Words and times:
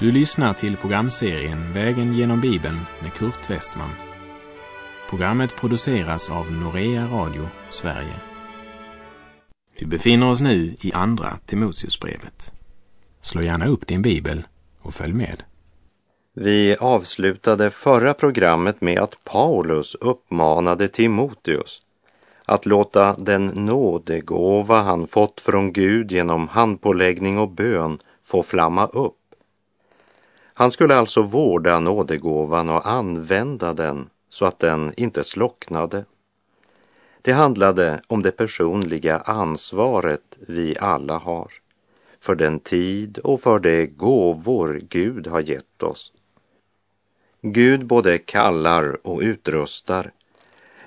Du 0.00 0.12
lyssnar 0.12 0.52
till 0.52 0.76
programserien 0.76 1.72
Vägen 1.72 2.14
genom 2.14 2.40
Bibeln 2.40 2.80
med 3.02 3.12
Kurt 3.12 3.50
Westman. 3.50 3.90
Programmet 5.10 5.56
produceras 5.56 6.30
av 6.30 6.52
Norea 6.52 7.06
Radio 7.06 7.48
Sverige. 7.68 8.14
Vi 9.78 9.86
befinner 9.86 10.30
oss 10.30 10.40
nu 10.40 10.76
i 10.80 10.92
Andra 10.92 11.38
Timoteusbrevet. 11.46 12.52
Slå 13.20 13.42
gärna 13.42 13.66
upp 13.66 13.86
din 13.86 14.02
bibel 14.02 14.42
och 14.82 14.94
följ 14.94 15.12
med. 15.12 15.42
Vi 16.34 16.76
avslutade 16.80 17.70
förra 17.70 18.14
programmet 18.14 18.80
med 18.80 18.98
att 18.98 19.24
Paulus 19.24 19.94
uppmanade 19.94 20.88
Timoteus 20.88 21.82
att 22.44 22.66
låta 22.66 23.14
den 23.14 23.46
nådegåva 23.46 24.82
han 24.82 25.06
fått 25.06 25.40
från 25.40 25.72
Gud 25.72 26.12
genom 26.12 26.48
handpåläggning 26.48 27.38
och 27.38 27.50
bön 27.50 27.98
få 28.24 28.42
flamma 28.42 28.86
upp. 28.86 29.16
Han 30.60 30.70
skulle 30.70 30.96
alltså 30.96 31.22
vårda 31.22 31.80
nådegåvan 31.80 32.68
och 32.68 32.88
använda 32.88 33.74
den 33.74 34.10
så 34.28 34.44
att 34.44 34.58
den 34.58 34.92
inte 34.96 35.24
slocknade. 35.24 36.04
Det 37.22 37.32
handlade 37.32 38.02
om 38.06 38.22
det 38.22 38.30
personliga 38.30 39.18
ansvaret 39.18 40.38
vi 40.38 40.78
alla 40.78 41.18
har 41.18 41.52
för 42.20 42.34
den 42.34 42.60
tid 42.60 43.18
och 43.18 43.40
för 43.40 43.58
de 43.58 43.86
gåvor 43.86 44.80
Gud 44.88 45.26
har 45.26 45.40
gett 45.40 45.82
oss. 45.82 46.12
Gud 47.42 47.86
både 47.86 48.18
kallar 48.18 49.06
och 49.06 49.20
utrustar, 49.20 50.12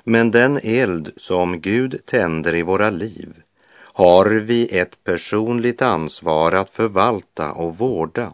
men 0.03 0.31
den 0.31 0.59
eld 0.63 1.13
som 1.17 1.61
Gud 1.61 2.05
tänder 2.05 2.55
i 2.55 2.61
våra 2.61 2.89
liv 2.89 3.33
har 3.93 4.25
vi 4.25 4.77
ett 4.77 5.03
personligt 5.03 5.81
ansvar 5.81 6.51
att 6.51 6.69
förvalta 6.69 7.51
och 7.51 7.77
vårda. 7.77 8.33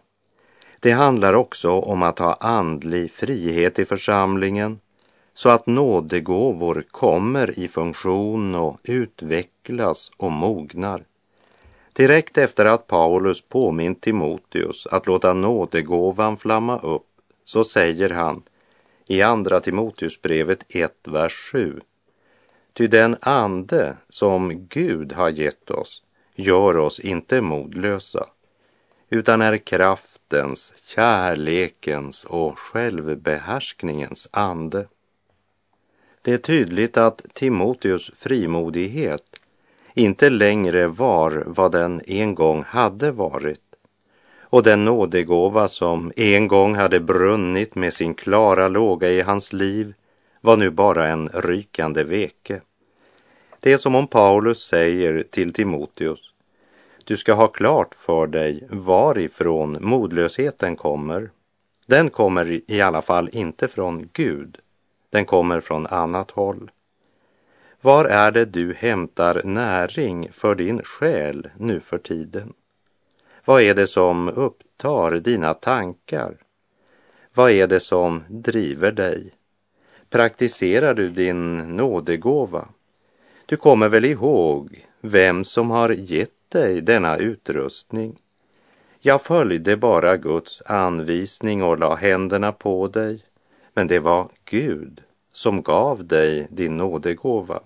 Det 0.81 0.91
handlar 0.91 1.33
också 1.33 1.71
om 1.71 2.03
att 2.03 2.19
ha 2.19 2.33
andlig 2.33 3.11
frihet 3.11 3.79
i 3.79 3.85
församlingen 3.85 4.79
så 5.33 5.49
att 5.49 5.67
nådegåvor 5.67 6.83
kommer 6.91 7.59
i 7.59 7.67
funktion 7.67 8.55
och 8.55 8.79
utvecklas 8.83 10.11
och 10.17 10.31
mognar. 10.31 11.03
Direkt 11.93 12.37
efter 12.37 12.65
att 12.65 12.87
Paulus 12.87 13.41
påmint 13.41 14.01
Timoteus 14.01 14.87
att 14.87 15.07
låta 15.07 15.33
nådegåvan 15.33 16.37
flamma 16.37 16.79
upp 16.79 17.07
så 17.43 17.63
säger 17.63 18.09
han 18.09 18.41
i 19.07 19.21
Andra 19.21 19.59
Timoteusbrevet 19.59 20.65
1, 20.69 20.93
vers 21.03 21.49
7. 21.51 21.81
Ty 22.73 22.87
den 22.87 23.15
ande 23.21 23.97
som 24.09 24.67
Gud 24.67 25.13
har 25.13 25.29
gett 25.29 25.71
oss 25.71 26.03
gör 26.35 26.77
oss 26.77 26.99
inte 26.99 27.41
modlösa, 27.41 28.25
utan 29.09 29.41
är 29.41 29.57
kraft 29.57 30.08
kraftens, 30.29 30.73
kärlekens 30.85 32.25
och 32.25 32.59
självbehärskningens 32.59 34.27
ande. 34.31 34.87
Det 36.21 36.33
är 36.33 36.37
tydligt 36.37 36.97
att 36.97 37.21
Timoteus 37.33 38.11
frimodighet 38.15 39.23
inte 39.93 40.29
längre 40.29 40.87
var 40.87 41.43
vad 41.47 41.71
den 41.71 42.01
en 42.07 42.35
gång 42.35 42.63
hade 42.63 43.11
varit 43.11 43.61
och 44.51 44.63
den 44.63 44.85
nådegåva 44.85 45.67
som 45.67 46.11
en 46.15 46.47
gång 46.47 46.75
hade 46.75 46.99
brunnit 46.99 47.75
med 47.75 47.93
sin 47.93 48.13
klara 48.13 48.67
låga 48.67 49.09
i 49.09 49.21
hans 49.21 49.53
liv 49.53 49.93
var 50.41 50.57
nu 50.57 50.69
bara 50.69 51.07
en 51.07 51.29
rykande 51.29 52.03
veke. 52.03 52.61
Det 53.59 53.73
är 53.73 53.77
som 53.77 53.95
om 53.95 54.07
Paulus 54.07 54.67
säger 54.67 55.23
till 55.23 55.53
Timoteus, 55.53 56.28
du 57.09 57.17
ska 57.17 57.33
ha 57.33 57.47
klart 57.47 57.95
för 57.95 58.27
dig 58.27 58.67
varifrån 58.69 59.77
modlösheten 59.81 60.75
kommer. 60.75 61.31
Den 61.85 62.09
kommer 62.09 62.61
i 62.71 62.81
alla 62.81 63.01
fall 63.01 63.29
inte 63.31 63.67
från 63.67 64.09
Gud, 64.13 64.57
den 65.09 65.25
kommer 65.25 65.59
från 65.59 65.87
annat 65.87 66.31
håll. 66.31 66.71
Var 67.81 68.05
är 68.05 68.31
det 68.31 68.45
du 68.45 68.73
hämtar 68.73 69.41
näring 69.43 70.29
för 70.31 70.55
din 70.55 70.83
själ 70.83 71.49
nu 71.57 71.79
för 71.79 71.97
tiden? 71.97 72.53
Vad 73.45 73.61
är 73.61 73.73
det 73.73 73.87
som 73.87 74.29
upptar 74.29 75.11
dina 75.11 75.53
tankar? 75.53 76.37
Vad 77.33 77.51
är 77.51 77.67
det 77.67 77.79
som 77.79 78.23
driver 78.27 78.91
dig? 78.91 79.31
Praktiserar 80.09 80.93
du 80.93 81.07
din 81.07 81.57
nådegåva? 81.57 82.67
Du 83.45 83.57
kommer 83.57 83.89
väl 83.89 84.05
ihåg 84.05 84.85
vem 85.01 85.43
som 85.43 85.69
har 85.69 85.89
gett 85.89 86.38
dig 86.49 86.81
denna 86.81 87.17
utrustning? 87.17 88.19
Jag 88.99 89.21
följde 89.21 89.77
bara 89.77 90.17
Guds 90.17 90.61
anvisning 90.65 91.63
och 91.63 91.79
la 91.79 91.95
händerna 91.95 92.51
på 92.51 92.87
dig, 92.87 93.25
men 93.73 93.87
det 93.87 93.99
var 93.99 94.29
Gud 94.45 95.01
som 95.31 95.61
gav 95.61 96.07
dig 96.07 96.47
din 96.51 96.77
nådegåva. 96.77 97.59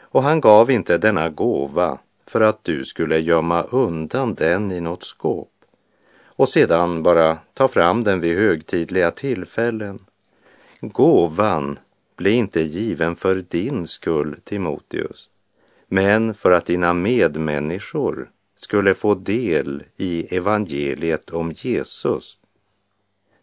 Och 0.00 0.22
han 0.22 0.40
gav 0.40 0.70
inte 0.70 0.98
denna 0.98 1.28
gåva 1.28 1.98
för 2.26 2.40
att 2.40 2.64
du 2.64 2.84
skulle 2.84 3.18
gömma 3.18 3.62
undan 3.62 4.34
den 4.34 4.72
i 4.72 4.80
något 4.80 5.02
skåp 5.04 5.50
och 6.36 6.48
sedan 6.48 7.02
bara 7.02 7.38
ta 7.54 7.68
fram 7.68 8.04
den 8.04 8.20
vid 8.20 8.38
högtidliga 8.38 9.10
tillfällen. 9.10 9.98
Gåvan 10.80 11.78
blir 12.16 12.32
inte 12.32 12.62
given 12.62 13.16
för 13.16 13.34
din 13.48 13.86
skull, 13.86 14.36
Timoteus, 14.44 15.30
men 15.94 16.34
för 16.34 16.50
att 16.50 16.66
dina 16.66 16.94
medmänniskor 16.94 18.30
skulle 18.56 18.94
få 18.94 19.14
del 19.14 19.82
i 19.96 20.36
evangeliet 20.36 21.30
om 21.30 21.52
Jesus. 21.56 22.36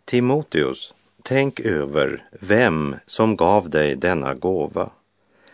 Timoteus, 0.05 0.93
tänk 1.23 1.59
över 1.59 2.23
vem 2.39 2.95
som 3.05 3.35
gav 3.35 3.69
dig 3.69 3.95
denna 3.95 4.33
gåva 4.33 4.89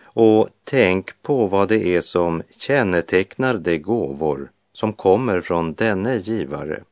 och 0.03 0.50
tänk 0.63 1.22
på 1.22 1.47
vad 1.47 1.69
det 1.69 1.96
är 1.96 2.02
som 2.02 2.44
kännetecknar 2.58 3.53
de 3.53 3.78
gåvor 3.78 4.52
som 4.74 4.94
kommer 4.94 5.41
från 5.41 5.74
denne 5.74 6.18
givare 6.18 6.84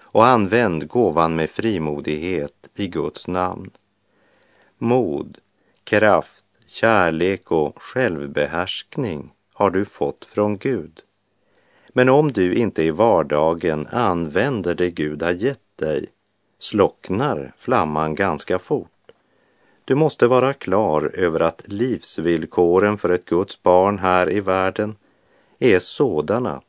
och 0.00 0.26
använd 0.26 0.88
gåvan 0.88 1.36
med 1.36 1.50
frimodighet 1.50 2.68
i 2.74 2.86
Guds 2.86 3.26
namn. 3.26 3.70
Mod, 4.78 5.38
kraft, 5.84 6.44
kärlek 6.66 7.50
och 7.50 7.82
självbehärskning 7.82 9.32
har 9.52 9.70
du 9.70 9.84
fått 9.84 10.24
från 10.24 10.58
Gud. 10.58 11.00
Men 11.88 12.08
om 12.08 12.32
du 12.32 12.54
inte 12.54 12.82
i 12.82 12.90
vardagen 12.90 13.86
använder 13.86 14.74
det 14.74 14.90
Gud 14.90 15.22
har 15.22 15.32
gett 15.32 15.60
dig 15.76 16.06
slocknar 16.58 17.52
flamman 17.56 18.14
ganska 18.14 18.58
fort. 18.58 18.90
Du 19.84 19.94
måste 19.94 20.26
vara 20.26 20.52
klar 20.52 21.10
över 21.14 21.40
att 21.40 21.62
livsvillkoren 21.64 22.98
för 22.98 23.08
ett 23.08 23.24
Guds 23.24 23.62
barn 23.62 23.98
här 23.98 24.32
i 24.32 24.40
världen 24.40 24.96
är 25.58 25.78
sådana 25.78 26.62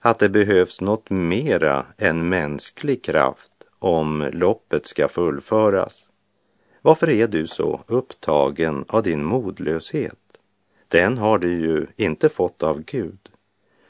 att 0.00 0.18
det 0.18 0.28
behövs 0.28 0.80
något 0.80 1.10
mera 1.10 1.86
än 1.98 2.28
mänsklig 2.28 3.04
kraft 3.04 3.52
om 3.78 4.30
loppet 4.32 4.86
ska 4.86 5.08
fullföras. 5.08 6.05
Varför 6.86 7.10
är 7.10 7.26
du 7.26 7.46
så 7.46 7.84
upptagen 7.86 8.84
av 8.88 9.02
din 9.02 9.24
modlöshet? 9.24 10.18
Den 10.88 11.18
har 11.18 11.38
du 11.38 11.48
ju 11.48 11.86
inte 11.96 12.28
fått 12.28 12.62
av 12.62 12.82
Gud. 12.82 13.18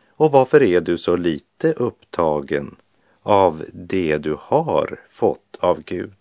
Och 0.09 0.33
varför 0.33 0.63
är 0.63 0.81
du 0.81 0.99
så 0.99 1.17
lite 1.17 1.73
upptagen 1.73 2.77
av 3.23 3.65
det 3.73 4.19
du 4.19 4.37
har 4.41 5.01
fått 5.11 5.57
av 5.61 5.83
Gud? 5.83 6.15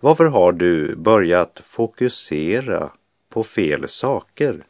Varför 0.00 0.24
har 0.24 0.52
du 0.52 0.96
börjat 0.96 1.60
fokusera 1.64 2.90
på 3.28 3.44
fel 3.44 3.88
saker? 3.88 4.64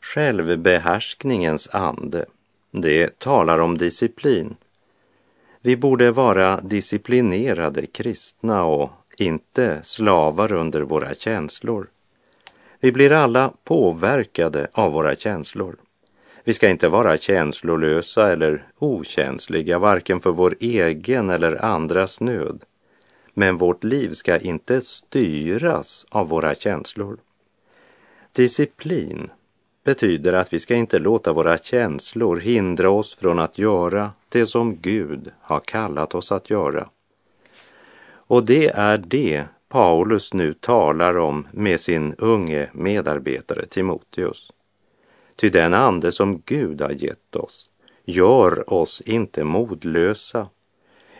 Självbehärskningens 0.00 1.68
ande, 1.72 2.26
det 2.70 3.18
talar 3.18 3.58
om 3.58 3.78
disciplin. 3.78 4.56
Vi 5.60 5.76
borde 5.76 6.10
vara 6.10 6.60
disciplinerade 6.60 7.86
kristna 7.86 8.64
och 8.64 8.90
inte 9.16 9.80
slavar 9.84 10.52
under 10.52 10.82
våra 10.82 11.14
känslor. 11.14 11.86
Vi 12.80 12.92
blir 12.92 13.12
alla 13.12 13.52
påverkade 13.64 14.68
av 14.72 14.92
våra 14.92 15.16
känslor. 15.16 15.76
Vi 16.44 16.54
ska 16.54 16.68
inte 16.68 16.88
vara 16.88 17.16
känslolösa 17.16 18.32
eller 18.32 18.66
okänsliga, 18.78 19.78
varken 19.78 20.20
för 20.20 20.32
vår 20.32 20.54
egen 20.60 21.30
eller 21.30 21.64
andras 21.64 22.20
nöd. 22.20 22.64
Men 23.34 23.56
vårt 23.56 23.84
liv 23.84 24.12
ska 24.12 24.38
inte 24.38 24.80
styras 24.80 26.06
av 26.10 26.28
våra 26.28 26.54
känslor. 26.54 27.18
Disciplin 28.32 29.30
betyder 29.84 30.32
att 30.32 30.52
vi 30.52 30.60
ska 30.60 30.74
inte 30.74 30.98
låta 30.98 31.32
våra 31.32 31.58
känslor 31.58 32.36
hindra 32.36 32.90
oss 32.90 33.14
från 33.14 33.38
att 33.38 33.58
göra 33.58 34.12
det 34.28 34.46
som 34.46 34.76
Gud 34.76 35.30
har 35.40 35.60
kallat 35.60 36.14
oss 36.14 36.32
att 36.32 36.50
göra. 36.50 36.88
Och 38.34 38.44
det 38.44 38.68
är 38.68 38.98
det 38.98 39.44
Paulus 39.68 40.34
nu 40.34 40.54
talar 40.54 41.18
om 41.18 41.46
med 41.52 41.80
sin 41.80 42.14
unge 42.18 42.70
medarbetare 42.72 43.66
Timoteus. 43.66 44.52
Ty 45.36 45.50
den 45.50 45.74
ande 45.74 46.12
som 46.12 46.42
Gud 46.46 46.80
har 46.80 46.90
gett 46.90 47.36
oss 47.36 47.70
gör 48.04 48.72
oss 48.72 49.00
inte 49.00 49.44
modlösa 49.44 50.48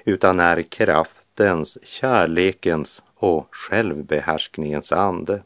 utan 0.05 0.40
är 0.40 0.62
kraftens, 0.62 1.78
kärlekens 1.84 3.02
och 3.14 3.49
självbehärskningens 3.50 4.93
ande. 4.93 5.43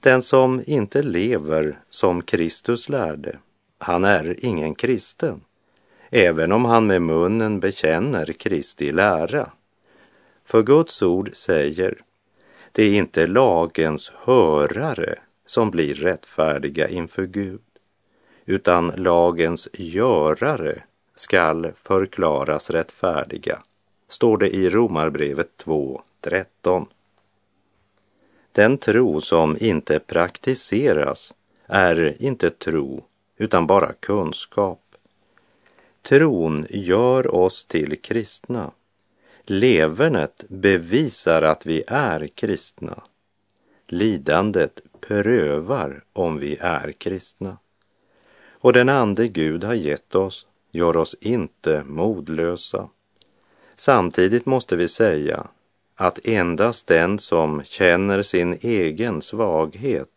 Den 0.00 0.22
som 0.22 0.62
inte 0.66 1.02
lever 1.02 1.78
som 1.88 2.22
Kristus 2.22 2.88
lärde, 2.88 3.38
han 3.78 4.04
är 4.04 4.44
ingen 4.44 4.74
kristen, 4.74 5.40
även 6.10 6.52
om 6.52 6.64
han 6.64 6.86
med 6.86 7.02
munnen 7.02 7.60
bekänner 7.60 8.32
Kristi 8.32 8.92
lära. 8.92 9.50
För 10.48 10.62
Guds 10.62 11.02
ord 11.02 11.30
säger, 11.32 12.02
det 12.72 12.82
är 12.82 12.94
inte 12.94 13.26
lagens 13.26 14.12
hörare 14.14 15.18
som 15.46 15.70
blir 15.70 15.94
rättfärdiga 15.94 16.88
inför 16.88 17.26
Gud, 17.26 17.60
utan 18.44 18.92
lagens 18.96 19.68
görare 19.72 20.82
skall 21.14 21.72
förklaras 21.74 22.70
rättfärdiga, 22.70 23.62
står 24.08 24.38
det 24.38 24.56
i 24.56 24.70
Romarbrevet 24.70 25.50
2.13. 25.64 26.86
Den 28.52 28.78
tro 28.78 29.20
som 29.20 29.56
inte 29.60 29.98
praktiseras 29.98 31.34
är 31.66 32.22
inte 32.22 32.50
tro, 32.50 33.04
utan 33.36 33.66
bara 33.66 33.92
kunskap. 33.92 34.82
Tron 36.02 36.66
gör 36.70 37.34
oss 37.34 37.64
till 37.64 38.00
kristna. 38.00 38.70
Levernet 39.50 40.44
bevisar 40.48 41.42
att 41.42 41.66
vi 41.66 41.84
är 41.86 42.26
kristna. 42.26 43.02
Lidandet 43.86 44.80
prövar 45.00 46.04
om 46.12 46.38
vi 46.38 46.56
är 46.60 46.92
kristna. 46.92 47.58
Och 48.52 48.72
den 48.72 48.88
ande 48.88 49.28
Gud 49.28 49.64
har 49.64 49.74
gett 49.74 50.14
oss 50.14 50.46
gör 50.70 50.96
oss 50.96 51.16
inte 51.20 51.82
modlösa. 51.86 52.88
Samtidigt 53.76 54.46
måste 54.46 54.76
vi 54.76 54.88
säga 54.88 55.46
att 55.94 56.18
endast 56.24 56.86
den 56.86 57.18
som 57.18 57.62
känner 57.64 58.22
sin 58.22 58.58
egen 58.60 59.22
svaghet 59.22 60.10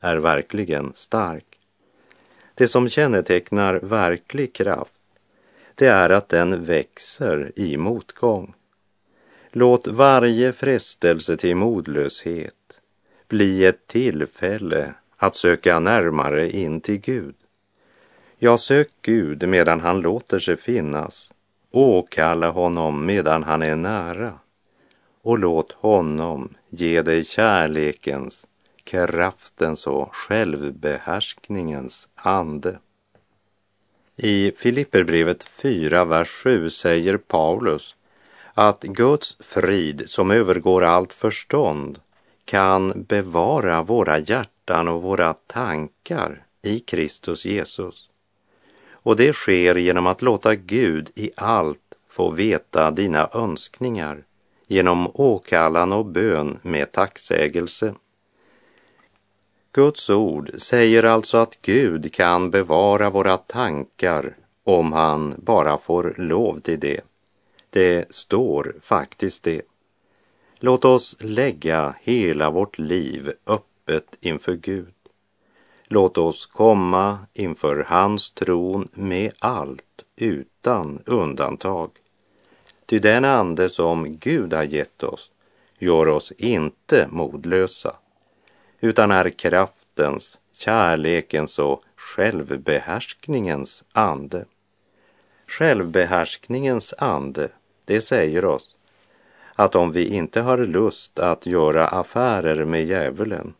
är 0.00 0.16
verkligen 0.16 0.92
stark. 0.94 1.58
Det 2.54 2.68
som 2.68 2.88
kännetecknar 2.88 3.74
verklig 3.74 4.52
kraft, 4.52 4.92
det 5.74 5.86
är 5.86 6.10
att 6.10 6.28
den 6.28 6.64
växer 6.64 7.52
i 7.56 7.76
motgång. 7.76 8.54
Låt 9.58 9.86
varje 9.86 10.52
frestelse 10.52 11.36
till 11.36 11.56
modlöshet 11.56 12.80
bli 13.28 13.64
ett 13.64 13.86
tillfälle 13.86 14.94
att 15.16 15.34
söka 15.34 15.80
närmare 15.80 16.50
in 16.50 16.80
till 16.80 16.96
Gud. 16.96 17.34
Jag 18.36 18.60
sök 18.60 18.88
Gud 19.02 19.48
medan 19.48 19.80
han 19.80 20.00
låter 20.00 20.38
sig 20.38 20.56
finnas. 20.56 21.32
Åkalla 21.70 22.50
honom 22.50 23.06
medan 23.06 23.42
han 23.42 23.62
är 23.62 23.76
nära. 23.76 24.38
Och 25.22 25.38
låt 25.38 25.72
honom 25.72 26.54
ge 26.68 27.02
dig 27.02 27.24
kärlekens, 27.24 28.46
kraftens 28.84 29.86
och 29.86 30.14
självbehärskningens 30.14 32.08
ande. 32.14 32.78
I 34.16 34.52
Filipperbrevet 34.56 35.44
4, 35.44 36.04
vers 36.04 36.28
7 36.28 36.70
säger 36.70 37.16
Paulus 37.16 37.94
att 38.58 38.82
Guds 38.82 39.36
frid 39.40 40.02
som 40.06 40.30
övergår 40.30 40.84
allt 40.84 41.12
förstånd 41.12 42.00
kan 42.44 43.02
bevara 43.02 43.82
våra 43.82 44.18
hjärtan 44.18 44.88
och 44.88 45.02
våra 45.02 45.34
tankar 45.34 46.46
i 46.62 46.80
Kristus 46.80 47.44
Jesus. 47.44 48.08
Och 48.90 49.16
det 49.16 49.32
sker 49.32 49.74
genom 49.74 50.06
att 50.06 50.22
låta 50.22 50.54
Gud 50.54 51.10
i 51.14 51.30
allt 51.36 51.94
få 52.08 52.30
veta 52.30 52.90
dina 52.90 53.30
önskningar 53.32 54.24
genom 54.66 55.10
åkallan 55.14 55.92
och 55.92 56.06
bön 56.06 56.58
med 56.62 56.92
tacksägelse. 56.92 57.94
Guds 59.72 60.10
ord 60.10 60.50
säger 60.56 61.02
alltså 61.02 61.38
att 61.38 61.58
Gud 61.62 62.12
kan 62.14 62.50
bevara 62.50 63.10
våra 63.10 63.36
tankar 63.36 64.36
om 64.64 64.92
han 64.92 65.34
bara 65.38 65.78
får 65.78 66.14
lov 66.18 66.60
till 66.60 66.80
det. 66.80 67.00
Det 67.70 68.14
står 68.14 68.76
faktiskt 68.80 69.42
det. 69.42 69.62
Låt 70.58 70.84
oss 70.84 71.16
lägga 71.20 71.94
hela 72.02 72.50
vårt 72.50 72.78
liv 72.78 73.32
öppet 73.46 74.16
inför 74.20 74.54
Gud. 74.54 74.94
Låt 75.84 76.18
oss 76.18 76.46
komma 76.46 77.18
inför 77.32 77.84
hans 77.88 78.30
tron 78.30 78.88
med 78.92 79.32
allt 79.38 80.04
utan 80.16 81.02
undantag. 81.06 81.90
Ty 82.86 82.98
den 82.98 83.24
ande 83.24 83.68
som 83.68 84.16
Gud 84.18 84.52
har 84.52 84.62
gett 84.62 85.02
oss 85.02 85.30
gör 85.78 86.08
oss 86.08 86.32
inte 86.32 87.08
modlösa, 87.10 87.96
utan 88.80 89.10
är 89.10 89.30
kraftens, 89.30 90.38
kärlekens 90.52 91.58
och 91.58 91.82
självbehärskningens 91.96 93.84
ande. 93.92 94.44
Självbehärskningens 95.48 96.94
ande, 96.98 97.48
det 97.84 98.00
säger 98.00 98.44
oss 98.44 98.76
att 99.54 99.74
om 99.74 99.92
vi 99.92 100.08
inte 100.08 100.40
har 100.40 100.58
lust 100.58 101.18
att 101.18 101.46
göra 101.46 101.86
affärer 101.86 102.64
med 102.64 102.84
djävulen 102.86 103.54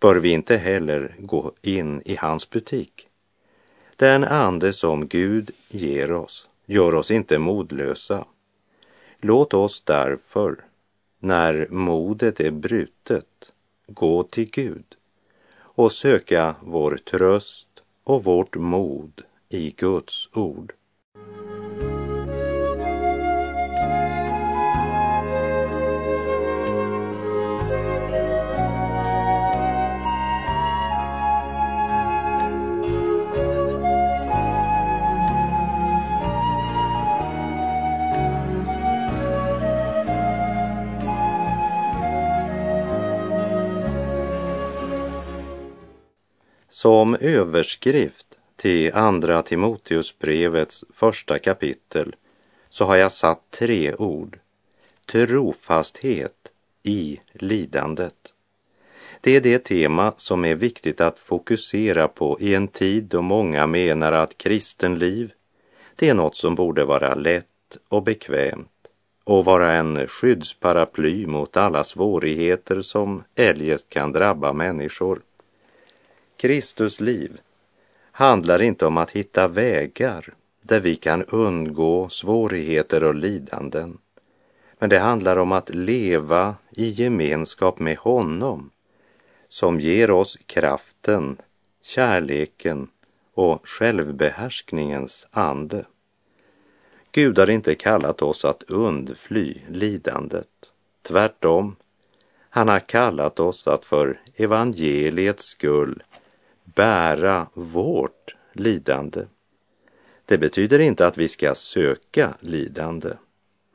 bör 0.00 0.16
vi 0.16 0.28
inte 0.28 0.56
heller 0.56 1.14
gå 1.18 1.52
in 1.62 2.02
i 2.04 2.16
hans 2.16 2.50
butik. 2.50 3.08
Den 3.96 4.24
ande 4.24 4.72
som 4.72 5.08
Gud 5.08 5.50
ger 5.68 6.12
oss 6.12 6.48
gör 6.66 6.94
oss 6.94 7.10
inte 7.10 7.38
modlösa. 7.38 8.24
Låt 9.20 9.54
oss 9.54 9.82
därför, 9.84 10.56
när 11.18 11.66
modet 11.70 12.40
är 12.40 12.50
brutet, 12.50 13.52
gå 13.86 14.22
till 14.22 14.50
Gud 14.50 14.94
och 15.54 15.92
söka 15.92 16.54
vår 16.62 16.96
tröst 16.96 17.68
och 18.04 18.24
vårt 18.24 18.56
mod 18.56 19.22
i 19.48 19.70
Guds 19.70 20.28
ord. 20.32 20.72
Som 46.74 47.16
överskrift 47.20 48.26
till 48.56 48.94
Andra 48.94 49.42
Timoteusbrevets 49.42 50.84
första 50.92 51.38
kapitel 51.38 52.14
så 52.68 52.84
har 52.84 52.96
jag 52.96 53.12
satt 53.12 53.50
tre 53.50 53.94
ord. 53.94 54.38
Trofasthet 55.06 56.52
i 56.82 57.20
lidandet. 57.32 58.14
Det 59.20 59.36
är 59.36 59.40
det 59.40 59.64
tema 59.64 60.12
som 60.16 60.44
är 60.44 60.54
viktigt 60.54 61.00
att 61.00 61.18
fokusera 61.18 62.08
på 62.08 62.40
i 62.40 62.54
en 62.54 62.68
tid 62.68 63.04
då 63.04 63.22
många 63.22 63.66
menar 63.66 64.12
att 64.12 64.38
kristenliv, 64.38 65.32
det 65.96 66.08
är 66.08 66.14
något 66.14 66.36
som 66.36 66.54
borde 66.54 66.84
vara 66.84 67.14
lätt 67.14 67.76
och 67.88 68.02
bekvämt 68.02 68.68
och 69.24 69.44
vara 69.44 69.72
en 69.72 70.06
skyddsparaply 70.06 71.26
mot 71.26 71.56
alla 71.56 71.84
svårigheter 71.84 72.82
som 72.82 73.24
eljest 73.34 73.88
kan 73.88 74.12
drabba 74.12 74.52
människor. 74.52 75.22
Kristus 76.42 77.00
liv 77.00 77.40
handlar 78.12 78.62
inte 78.62 78.86
om 78.86 78.96
att 78.96 79.10
hitta 79.10 79.48
vägar 79.48 80.34
där 80.62 80.80
vi 80.80 80.96
kan 80.96 81.24
undgå 81.24 82.08
svårigheter 82.08 83.04
och 83.04 83.14
lidanden. 83.14 83.98
Men 84.78 84.90
det 84.90 84.98
handlar 84.98 85.36
om 85.36 85.52
att 85.52 85.74
leva 85.74 86.54
i 86.70 86.88
gemenskap 86.88 87.78
med 87.78 87.96
honom 87.96 88.70
som 89.48 89.80
ger 89.80 90.10
oss 90.10 90.38
kraften, 90.46 91.36
kärleken 91.82 92.88
och 93.34 93.68
självbehärskningens 93.68 95.26
ande. 95.30 95.84
Gud 97.12 97.38
har 97.38 97.50
inte 97.50 97.74
kallat 97.74 98.22
oss 98.22 98.44
att 98.44 98.62
undfly 98.62 99.58
lidandet. 99.68 100.48
Tvärtom, 101.02 101.76
han 102.50 102.68
har 102.68 102.80
kallat 102.80 103.40
oss 103.40 103.68
att 103.68 103.84
för 103.84 104.20
evangeliets 104.36 105.44
skull 105.44 106.02
bära 106.64 107.46
vårt 107.54 108.34
lidande. 108.52 109.24
Det 110.24 110.38
betyder 110.38 110.78
inte 110.78 111.06
att 111.06 111.18
vi 111.18 111.28
ska 111.28 111.54
söka 111.54 112.34
lidande, 112.40 113.10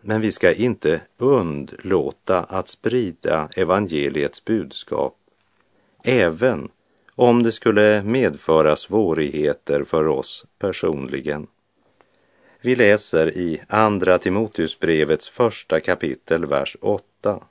men 0.01 0.21
vi 0.21 0.31
ska 0.31 0.53
inte 0.53 1.01
undlåta 1.17 2.43
att 2.43 2.67
sprida 2.67 3.49
evangeliets 3.55 4.45
budskap, 4.45 5.15
även 6.03 6.69
om 7.15 7.43
det 7.43 7.51
skulle 7.51 8.03
medföra 8.03 8.75
svårigheter 8.75 9.83
för 9.83 10.07
oss 10.07 10.45
personligen. 10.59 11.47
Vi 12.61 12.75
läser 12.75 13.37
i 13.37 13.61
Andra 13.67 14.17
Timoteusbrevets 14.17 15.29
första 15.29 15.79
kapitel, 15.79 16.45
vers 16.45 16.77
8. 16.81 17.43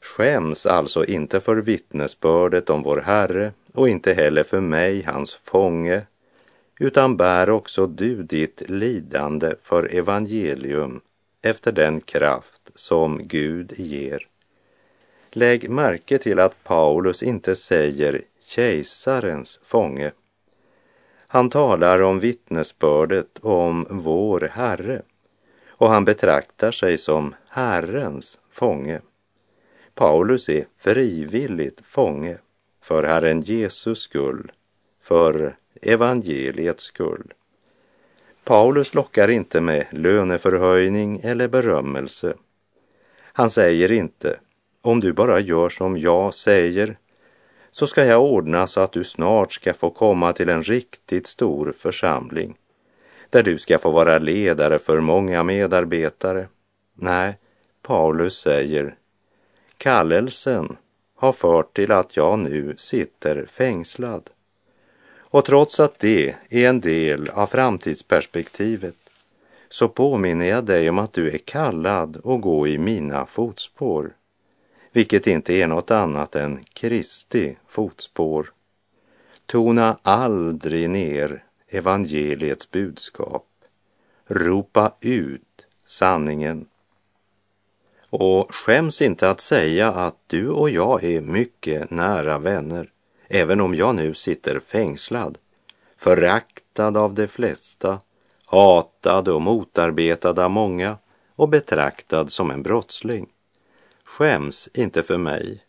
Skäms 0.00 0.66
alltså 0.66 1.04
inte 1.04 1.40
för 1.40 1.56
vittnesbördet 1.56 2.70
om 2.70 2.82
vår 2.82 3.00
Herre 3.00 3.52
och 3.74 3.88
inte 3.88 4.12
heller 4.12 4.42
för 4.42 4.60
mig, 4.60 5.02
hans 5.02 5.34
fånge, 5.34 6.06
utan 6.78 7.16
bär 7.16 7.50
också 7.50 7.86
du 7.86 8.22
ditt 8.22 8.70
lidande 8.70 9.54
för 9.60 9.94
evangelium 9.94 11.00
efter 11.42 11.72
den 11.72 12.00
kraft 12.00 12.70
som 12.74 13.20
Gud 13.28 13.72
ger. 13.76 14.26
Lägg 15.30 15.70
märke 15.70 16.18
till 16.18 16.40
att 16.40 16.64
Paulus 16.64 17.22
inte 17.22 17.56
säger 17.56 18.22
kejsarens 18.40 19.60
fånge. 19.62 20.12
Han 21.28 21.50
talar 21.50 22.02
om 22.02 22.18
vittnesbördet 22.18 23.38
om 23.38 23.86
vår 23.90 24.50
Herre 24.52 25.02
och 25.68 25.88
han 25.88 26.04
betraktar 26.04 26.72
sig 26.72 26.98
som 26.98 27.34
Herrens 27.48 28.38
fånge. 28.50 29.00
Paulus 29.94 30.48
är 30.48 30.66
frivilligt 30.76 31.80
fånge 31.84 32.38
för 32.80 33.02
Herren 33.02 33.40
Jesus 33.40 33.98
skull, 33.98 34.52
för 35.02 35.56
evangeliets 35.82 36.84
skull. 36.84 37.32
Paulus 38.44 38.94
lockar 38.94 39.28
inte 39.28 39.60
med 39.60 39.86
löneförhöjning 39.90 41.20
eller 41.20 41.48
berömmelse. 41.48 42.34
Han 43.22 43.50
säger 43.50 43.92
inte, 43.92 44.40
om 44.82 45.00
du 45.00 45.12
bara 45.12 45.40
gör 45.40 45.68
som 45.68 45.98
jag 45.98 46.34
säger 46.34 46.96
så 47.70 47.86
ska 47.86 48.04
jag 48.04 48.22
ordna 48.22 48.66
så 48.66 48.80
att 48.80 48.92
du 48.92 49.04
snart 49.04 49.52
ska 49.52 49.74
få 49.74 49.90
komma 49.90 50.32
till 50.32 50.48
en 50.48 50.62
riktigt 50.62 51.26
stor 51.26 51.72
församling 51.78 52.56
där 53.30 53.42
du 53.42 53.58
ska 53.58 53.78
få 53.78 53.90
vara 53.90 54.18
ledare 54.18 54.78
för 54.78 55.00
många 55.00 55.42
medarbetare. 55.42 56.48
Nej, 56.94 57.38
Paulus 57.82 58.38
säger, 58.38 58.96
kallelsen 59.76 60.76
har 61.20 61.32
fört 61.32 61.76
till 61.76 61.92
att 61.92 62.16
jag 62.16 62.38
nu 62.38 62.74
sitter 62.76 63.46
fängslad. 63.46 64.30
Och 65.18 65.44
trots 65.44 65.80
att 65.80 65.98
det 65.98 66.34
är 66.48 66.68
en 66.68 66.80
del 66.80 67.28
av 67.28 67.46
framtidsperspektivet 67.46 68.94
så 69.68 69.88
påminner 69.88 70.46
jag 70.46 70.64
dig 70.64 70.90
om 70.90 70.98
att 70.98 71.12
du 71.12 71.30
är 71.30 71.38
kallad 71.38 72.16
att 72.24 72.40
gå 72.40 72.68
i 72.68 72.78
mina 72.78 73.26
fotspår, 73.26 74.10
vilket 74.92 75.26
inte 75.26 75.54
är 75.54 75.66
något 75.66 75.90
annat 75.90 76.36
än 76.36 76.64
Kristi 76.72 77.56
fotspår. 77.66 78.52
Tona 79.46 79.98
aldrig 80.02 80.90
ner 80.90 81.44
evangeliets 81.68 82.70
budskap. 82.70 83.46
Ropa 84.26 84.92
ut 85.00 85.66
sanningen. 85.84 86.66
Och 88.10 88.54
skäms 88.54 89.02
inte 89.02 89.30
att 89.30 89.40
säga 89.40 89.92
att 89.92 90.16
du 90.26 90.48
och 90.48 90.70
jag 90.70 91.04
är 91.04 91.20
mycket 91.20 91.90
nära 91.90 92.38
vänner 92.38 92.90
även 93.28 93.60
om 93.60 93.74
jag 93.74 93.94
nu 93.94 94.14
sitter 94.14 94.60
fängslad, 94.60 95.38
föraktad 95.96 96.96
av 96.96 97.14
de 97.14 97.28
flesta, 97.28 98.00
hatad 98.46 99.28
och 99.28 99.42
motarbetad 99.42 100.44
av 100.44 100.50
många 100.50 100.98
och 101.36 101.48
betraktad 101.48 102.32
som 102.32 102.50
en 102.50 102.62
brottsling. 102.62 103.28
Skäms 104.04 104.68
inte 104.74 105.02
för 105.02 105.18
mig, 105.18 105.64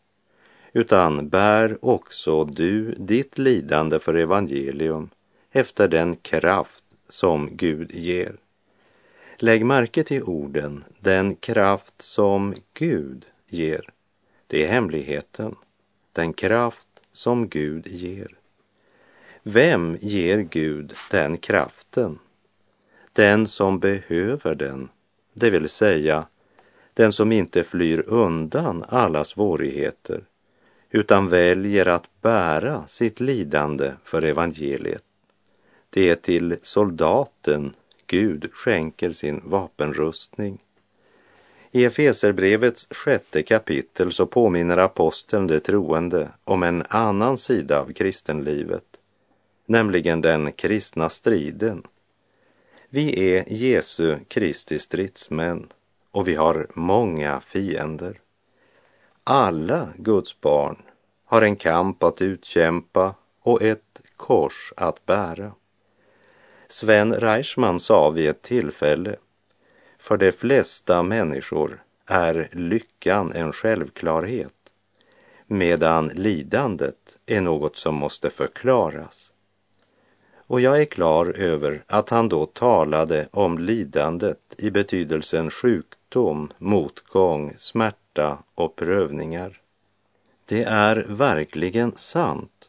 utan 0.73 1.29
bär 1.29 1.77
också 1.81 2.43
du 2.45 2.91
ditt 2.91 3.37
lidande 3.37 3.99
för 3.99 4.13
evangelium 4.13 5.09
efter 5.51 5.87
den 5.87 6.15
kraft 6.15 6.83
som 7.09 7.49
Gud 7.51 7.91
ger. 7.91 8.35
Lägg 9.43 9.65
märke 9.65 10.03
till 10.03 10.23
orden 10.23 10.83
den 10.99 11.35
kraft 11.35 12.01
som 12.01 12.55
Gud 12.73 13.25
ger. 13.47 13.89
Det 14.47 14.63
är 14.63 14.67
hemligheten. 14.67 15.55
Den 16.13 16.33
kraft 16.33 16.87
som 17.11 17.47
Gud 17.47 17.87
ger. 17.87 18.37
Vem 19.43 19.97
ger 20.01 20.37
Gud 20.37 20.93
den 21.11 21.37
kraften? 21.37 22.19
Den 23.13 23.47
som 23.47 23.79
behöver 23.79 24.55
den, 24.55 24.89
det 25.33 25.49
vill 25.49 25.69
säga 25.69 26.27
den 26.93 27.13
som 27.13 27.31
inte 27.31 27.63
flyr 27.63 28.03
undan 28.07 28.85
alla 28.89 29.23
svårigheter 29.23 30.23
utan 30.89 31.27
väljer 31.27 31.85
att 31.85 32.21
bära 32.21 32.87
sitt 32.87 33.19
lidande 33.19 33.91
för 34.03 34.21
evangeliet. 34.21 35.03
Det 35.89 36.09
är 36.09 36.15
till 36.15 36.57
soldaten 36.61 37.73
Gud 38.11 38.49
skänker 38.53 39.11
sin 39.11 39.41
vapenrustning. 39.43 40.57
I 41.71 41.85
Efeserbrevets 41.85 42.87
sjätte 42.91 43.43
kapitel 43.43 44.11
så 44.11 44.25
påminner 44.25 44.77
aposteln 44.77 45.47
de 45.47 45.59
troende 45.59 46.29
om 46.43 46.63
en 46.63 46.83
annan 46.89 47.37
sida 47.37 47.79
av 47.79 47.93
kristenlivet, 47.93 48.83
nämligen 49.65 50.21
den 50.21 50.51
kristna 50.51 51.09
striden. 51.09 51.83
Vi 52.89 53.33
är 53.33 53.53
Jesu 53.53 54.17
Kristi 54.27 54.79
stridsmän 54.79 55.67
och 56.11 56.27
vi 56.27 56.35
har 56.35 56.67
många 56.73 57.39
fiender. 57.39 58.19
Alla 59.23 59.89
Guds 59.97 60.41
barn 60.41 60.77
har 61.25 61.41
en 61.41 61.55
kamp 61.55 62.03
att 62.03 62.21
utkämpa 62.21 63.15
och 63.41 63.61
ett 63.61 64.01
kors 64.15 64.73
att 64.77 65.05
bära. 65.05 65.51
Sven 66.71 67.13
Reichman 67.13 67.79
sa 67.79 68.09
vid 68.09 68.29
ett 68.29 68.41
tillfälle 68.41 69.15
för 69.99 70.17
de 70.17 70.31
flesta 70.31 71.03
människor 71.03 71.83
är 72.05 72.49
lyckan 72.51 73.31
en 73.33 73.53
självklarhet 73.53 74.53
medan 75.47 76.07
lidandet 76.07 77.17
är 77.25 77.41
något 77.41 77.75
som 77.77 77.95
måste 77.95 78.29
förklaras. 78.29 79.33
Och 80.35 80.61
jag 80.61 80.81
är 80.81 80.85
klar 80.85 81.25
över 81.37 81.83
att 81.87 82.09
han 82.09 82.29
då 82.29 82.45
talade 82.45 83.27
om 83.31 83.59
lidandet 83.59 84.55
i 84.57 84.71
betydelsen 84.71 85.49
sjukdom, 85.49 86.53
motgång, 86.57 87.53
smärta 87.57 88.37
och 88.55 88.75
prövningar. 88.75 89.61
Det 90.45 90.63
är 90.63 91.05
verkligen 91.09 91.95
sant 91.95 92.60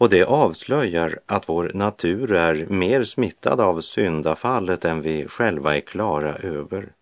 och 0.00 0.10
det 0.10 0.24
avslöjar 0.24 1.18
att 1.26 1.48
vår 1.48 1.70
natur 1.74 2.32
är 2.32 2.66
mer 2.68 3.04
smittad 3.04 3.60
av 3.60 3.80
syndafallet 3.80 4.84
än 4.84 5.02
vi 5.02 5.28
själva 5.28 5.76
är 5.76 5.80
klara 5.80 6.34
över. 6.34 6.92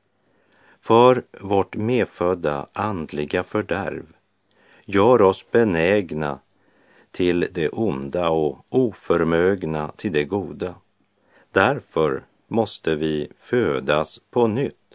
För 0.80 1.22
vårt 1.40 1.76
medfödda 1.76 2.66
andliga 2.72 3.44
fördärv 3.44 4.06
gör 4.84 5.22
oss 5.22 5.50
benägna 5.50 6.38
till 7.10 7.48
det 7.52 7.68
onda 7.68 8.28
och 8.28 8.66
oförmögna 8.68 9.92
till 9.96 10.12
det 10.12 10.24
goda. 10.24 10.74
Därför 11.52 12.22
måste 12.48 12.94
vi 12.94 13.32
födas 13.36 14.20
på 14.30 14.46
nytt. 14.46 14.87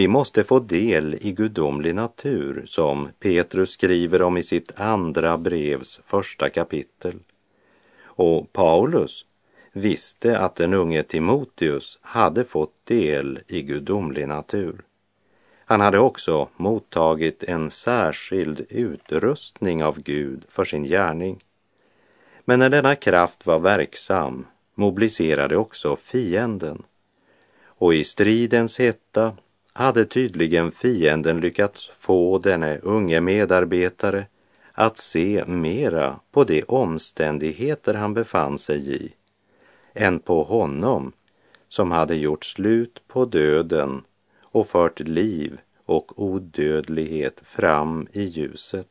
Vi 0.00 0.08
måste 0.08 0.44
få 0.44 0.58
del 0.58 1.18
i 1.20 1.32
gudomlig 1.32 1.94
natur 1.94 2.64
som 2.66 3.08
Petrus 3.18 3.70
skriver 3.70 4.22
om 4.22 4.36
i 4.36 4.42
sitt 4.42 4.80
andra 4.80 5.38
brevs 5.38 6.00
första 6.04 6.48
kapitel. 6.50 7.14
Och 8.02 8.52
Paulus 8.52 9.24
visste 9.72 10.38
att 10.38 10.56
den 10.56 10.74
unge 10.74 11.02
Timoteus 11.02 11.98
hade 12.02 12.44
fått 12.44 12.86
del 12.86 13.40
i 13.46 13.62
gudomlig 13.62 14.28
natur. 14.28 14.82
Han 15.64 15.80
hade 15.80 15.98
också 15.98 16.48
mottagit 16.56 17.42
en 17.42 17.70
särskild 17.70 18.66
utrustning 18.68 19.84
av 19.84 20.00
Gud 20.00 20.44
för 20.48 20.64
sin 20.64 20.84
gärning. 20.84 21.44
Men 22.44 22.58
när 22.58 22.68
denna 22.68 22.94
kraft 22.94 23.46
var 23.46 23.58
verksam 23.58 24.46
mobiliserade 24.74 25.56
också 25.56 25.96
fienden. 25.96 26.82
Och 27.64 27.94
i 27.94 28.04
stridens 28.04 28.78
hetta 28.78 29.32
hade 29.72 30.04
tydligen 30.04 30.72
fienden 30.72 31.40
lyckats 31.40 31.88
få 31.88 32.38
denne 32.38 32.78
unge 32.78 33.20
medarbetare 33.20 34.26
att 34.72 34.98
se 34.98 35.44
mera 35.46 36.20
på 36.32 36.44
de 36.44 36.62
omständigheter 36.62 37.94
han 37.94 38.14
befann 38.14 38.58
sig 38.58 39.04
i 39.04 39.12
än 39.94 40.18
på 40.18 40.42
honom 40.42 41.12
som 41.68 41.90
hade 41.90 42.16
gjort 42.16 42.44
slut 42.44 43.02
på 43.08 43.24
döden 43.24 44.02
och 44.42 44.66
fört 44.66 45.00
liv 45.00 45.58
och 45.84 46.22
odödlighet 46.22 47.40
fram 47.42 48.06
i 48.12 48.22
ljuset. 48.22 48.88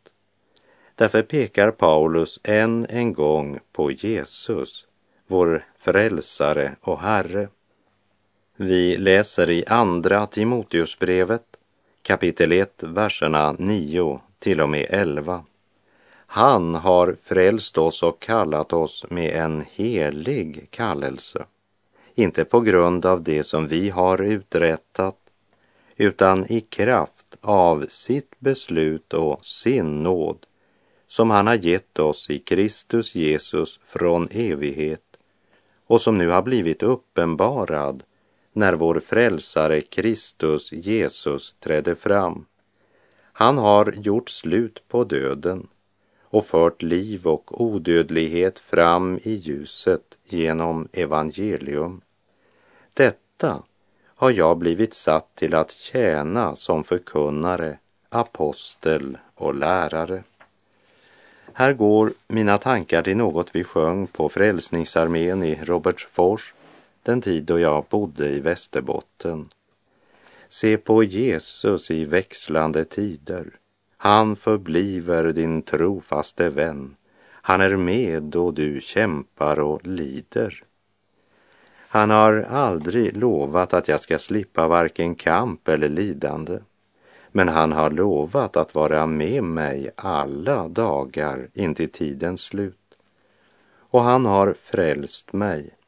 Därför 0.96 1.22
pekar 1.22 1.72
Paulus 1.72 2.40
än 2.44 2.86
en 2.90 3.14
gång 3.14 3.60
på 3.72 3.92
Jesus, 3.92 4.88
vår 5.28 5.66
frälsare 5.78 6.76
och 6.82 7.00
Herre. 7.00 7.50
Vi 8.62 8.98
läser 8.98 9.50
i 9.50 9.64
Andra 9.68 10.26
Timoteusbrevet 10.26 11.44
kapitel 12.02 12.52
1, 12.52 12.84
verserna 12.84 13.56
9 13.60 14.20
till 14.40 14.62
och 14.62 14.70
med 14.70 14.86
11. 14.90 15.44
Han 16.26 16.76
har 16.76 17.16
frälst 17.24 17.78
oss 17.78 18.04
och 18.04 18.22
kallat 18.22 18.74
oss 18.74 19.06
med 19.10 19.36
en 19.36 19.66
helig 19.72 20.68
kallelse 20.70 21.46
inte 22.14 22.46
på 22.46 22.60
grund 22.60 23.06
av 23.06 23.24
det 23.24 23.44
som 23.44 23.68
vi 23.68 23.90
har 23.90 24.22
uträttat, 24.22 25.18
utan 25.96 26.52
i 26.52 26.62
kraft 26.62 27.36
av 27.42 27.86
sitt 27.90 28.40
beslut 28.40 29.14
och 29.14 29.46
sin 29.46 30.04
nåd 30.04 30.46
som 31.08 31.30
han 31.30 31.48
har 31.48 31.56
gett 31.56 32.00
oss 32.00 32.30
i 32.30 32.40
Kristus 32.40 33.16
Jesus 33.16 33.80
från 33.84 34.28
evighet 34.32 35.04
och 35.88 36.02
som 36.02 36.18
nu 36.18 36.30
har 36.30 36.42
blivit 36.42 36.84
uppenbarad 36.84 38.04
när 38.54 38.74
vår 38.74 39.00
frälsare 39.00 39.82
Kristus 39.82 40.72
Jesus 40.72 41.56
trädde 41.60 41.96
fram. 41.96 42.46
Han 43.34 43.58
har 43.58 43.94
gjort 43.98 44.30
slut 44.30 44.84
på 44.88 45.04
döden 45.04 45.68
och 46.24 46.46
fört 46.46 46.82
liv 46.82 47.28
och 47.28 47.62
odödlighet 47.62 48.60
fram 48.60 49.20
i 49.24 49.34
ljuset 49.34 50.18
genom 50.24 50.88
evangelium. 50.94 52.02
Detta 52.94 53.64
har 54.06 54.32
jag 54.32 54.58
blivit 54.58 54.94
satt 54.94 55.36
till 55.36 55.56
att 55.56 55.72
tjäna 55.72 56.56
som 56.56 56.84
förkunnare, 56.84 57.78
apostel 58.10 59.18
och 59.36 59.56
lärare. 59.56 60.24
Här 61.54 61.74
går 61.74 62.12
mina 62.28 62.58
tankar 62.58 63.04
till 63.04 63.18
något 63.18 63.56
vi 63.56 63.64
sjöng 63.64 64.08
på 64.08 64.30
Frälsningsarmén 64.30 65.44
i 65.44 65.60
Robertsfors 65.64 66.54
den 67.10 67.22
tid 67.22 67.44
då 67.44 67.60
jag 67.60 67.86
bodde 67.90 68.30
i 68.30 68.40
Västerbotten. 68.40 69.50
Se 70.50 70.78
på 70.78 71.04
Jesus 71.04 71.92
i 71.92 72.06
växlande 72.06 72.86
tider. 72.86 73.48
Han 73.98 74.36
förbliver 74.36 75.24
din 75.34 75.62
trofaste 75.62 76.50
vän. 76.50 76.96
Han 77.32 77.62
är 77.62 77.76
med 77.76 78.24
då 78.24 78.52
du 78.52 78.82
kämpar 78.82 79.60
och 79.60 79.88
lider. 79.88 80.64
Han 81.88 82.10
har 82.10 82.42
aldrig 82.50 83.18
lovat 83.18 83.74
att 83.74 83.88
jag 83.88 84.02
ska 84.02 84.20
slippa 84.20 84.68
varken 84.68 85.16
kamp 85.16 85.68
eller 85.68 85.90
lidande. 85.90 86.60
Men 87.32 87.48
han 87.48 87.72
har 87.72 87.92
lovat 87.92 88.58
att 88.58 88.76
vara 88.76 89.06
med 89.06 89.44
mig 89.44 89.92
alla 89.96 90.68
dagar 90.68 91.50
intill 91.54 91.92
tidens 91.92 92.42
slut. 92.42 92.98
Och 93.92 94.02
han 94.02 94.26
har 94.26 94.54
frälst 94.54 95.34
mig 95.34 95.79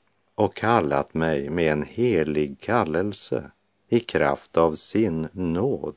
och 0.41 0.55
kallat 0.55 1.13
mig 1.13 1.49
med 1.49 1.71
en 1.71 1.83
helig 1.83 2.59
kallelse 2.59 3.51
i 3.89 3.99
kraft 3.99 4.57
av 4.57 4.75
sin 4.75 5.27
nåd. 5.31 5.95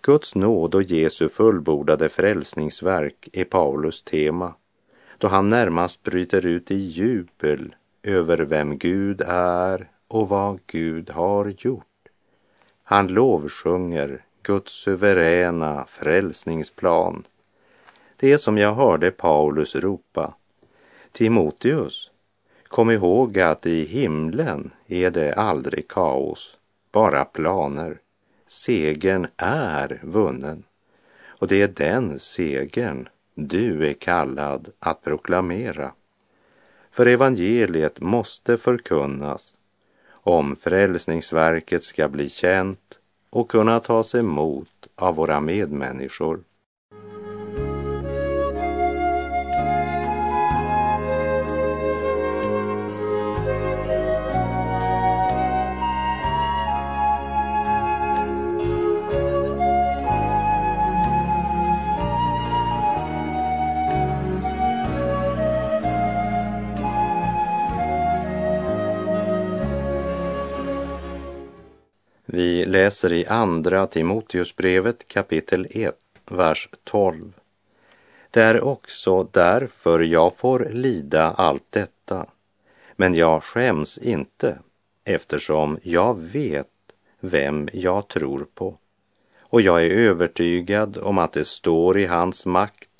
Guds 0.00 0.34
nåd 0.34 0.74
och 0.74 0.82
Jesu 0.82 1.28
fullbordade 1.28 2.08
frälsningsverk 2.08 3.28
är 3.32 3.44
Paulus 3.44 4.02
tema 4.02 4.54
då 5.18 5.28
han 5.28 5.48
närmast 5.48 6.02
bryter 6.02 6.46
ut 6.46 6.70
i 6.70 6.74
jubel 6.74 7.74
över 8.02 8.38
vem 8.38 8.78
Gud 8.78 9.20
är 9.26 9.90
och 10.08 10.28
vad 10.28 10.58
Gud 10.66 11.10
har 11.10 11.54
gjort. 11.58 12.08
Han 12.82 13.08
lovsjunger 13.08 14.24
Guds 14.42 14.72
suveräna 14.72 15.84
frälsningsplan. 15.84 17.26
Det 18.16 18.32
är 18.32 18.38
som 18.38 18.58
jag 18.58 18.74
hörde 18.74 19.10
Paulus 19.10 19.76
ropa. 19.76 20.34
Timoteus, 21.12 22.10
kom 22.74 22.90
ihåg 22.90 23.38
att 23.38 23.66
i 23.66 23.84
himlen 23.84 24.70
är 24.86 25.10
det 25.10 25.34
aldrig 25.34 25.88
kaos, 25.88 26.56
bara 26.92 27.24
planer. 27.24 27.98
Segern 28.46 29.26
är 29.36 30.00
vunnen. 30.02 30.62
Och 31.26 31.48
det 31.48 31.62
är 31.62 31.68
den 31.68 32.18
segern 32.18 33.08
du 33.34 33.88
är 33.88 33.92
kallad 33.92 34.72
att 34.78 35.02
proklamera. 35.02 35.92
För 36.90 37.06
evangeliet 37.06 38.00
måste 38.00 38.56
förkunnas 38.56 39.56
om 40.10 40.56
frälsningsverket 40.56 41.84
ska 41.84 42.08
bli 42.08 42.28
känt 42.28 42.98
och 43.30 43.50
kunna 43.50 43.80
tas 43.80 44.14
emot 44.14 44.88
av 44.94 45.14
våra 45.14 45.40
medmänniskor. 45.40 46.40
Läser 72.84 73.12
i 73.12 73.26
Andra 73.26 73.86
Timoteusbrevet 73.86 75.08
kapitel 75.08 75.66
1, 75.70 75.94
vers 76.30 76.68
12. 76.84 77.32
Det 78.30 78.42
är 78.42 78.60
också 78.60 79.28
därför 79.32 80.00
jag 80.00 80.36
får 80.36 80.68
lida 80.72 81.30
allt 81.30 81.66
detta, 81.70 82.26
men 82.96 83.14
jag 83.14 83.42
skäms 83.42 83.98
inte 83.98 84.58
eftersom 85.04 85.78
jag 85.82 86.20
vet 86.20 86.66
vem 87.20 87.68
jag 87.72 88.08
tror 88.08 88.46
på 88.54 88.78
och 89.40 89.60
jag 89.60 89.86
är 89.86 89.90
övertygad 89.90 90.98
om 90.98 91.18
att 91.18 91.32
det 91.32 91.44
står 91.44 91.98
i 91.98 92.06
hans 92.06 92.46
makt 92.46 92.90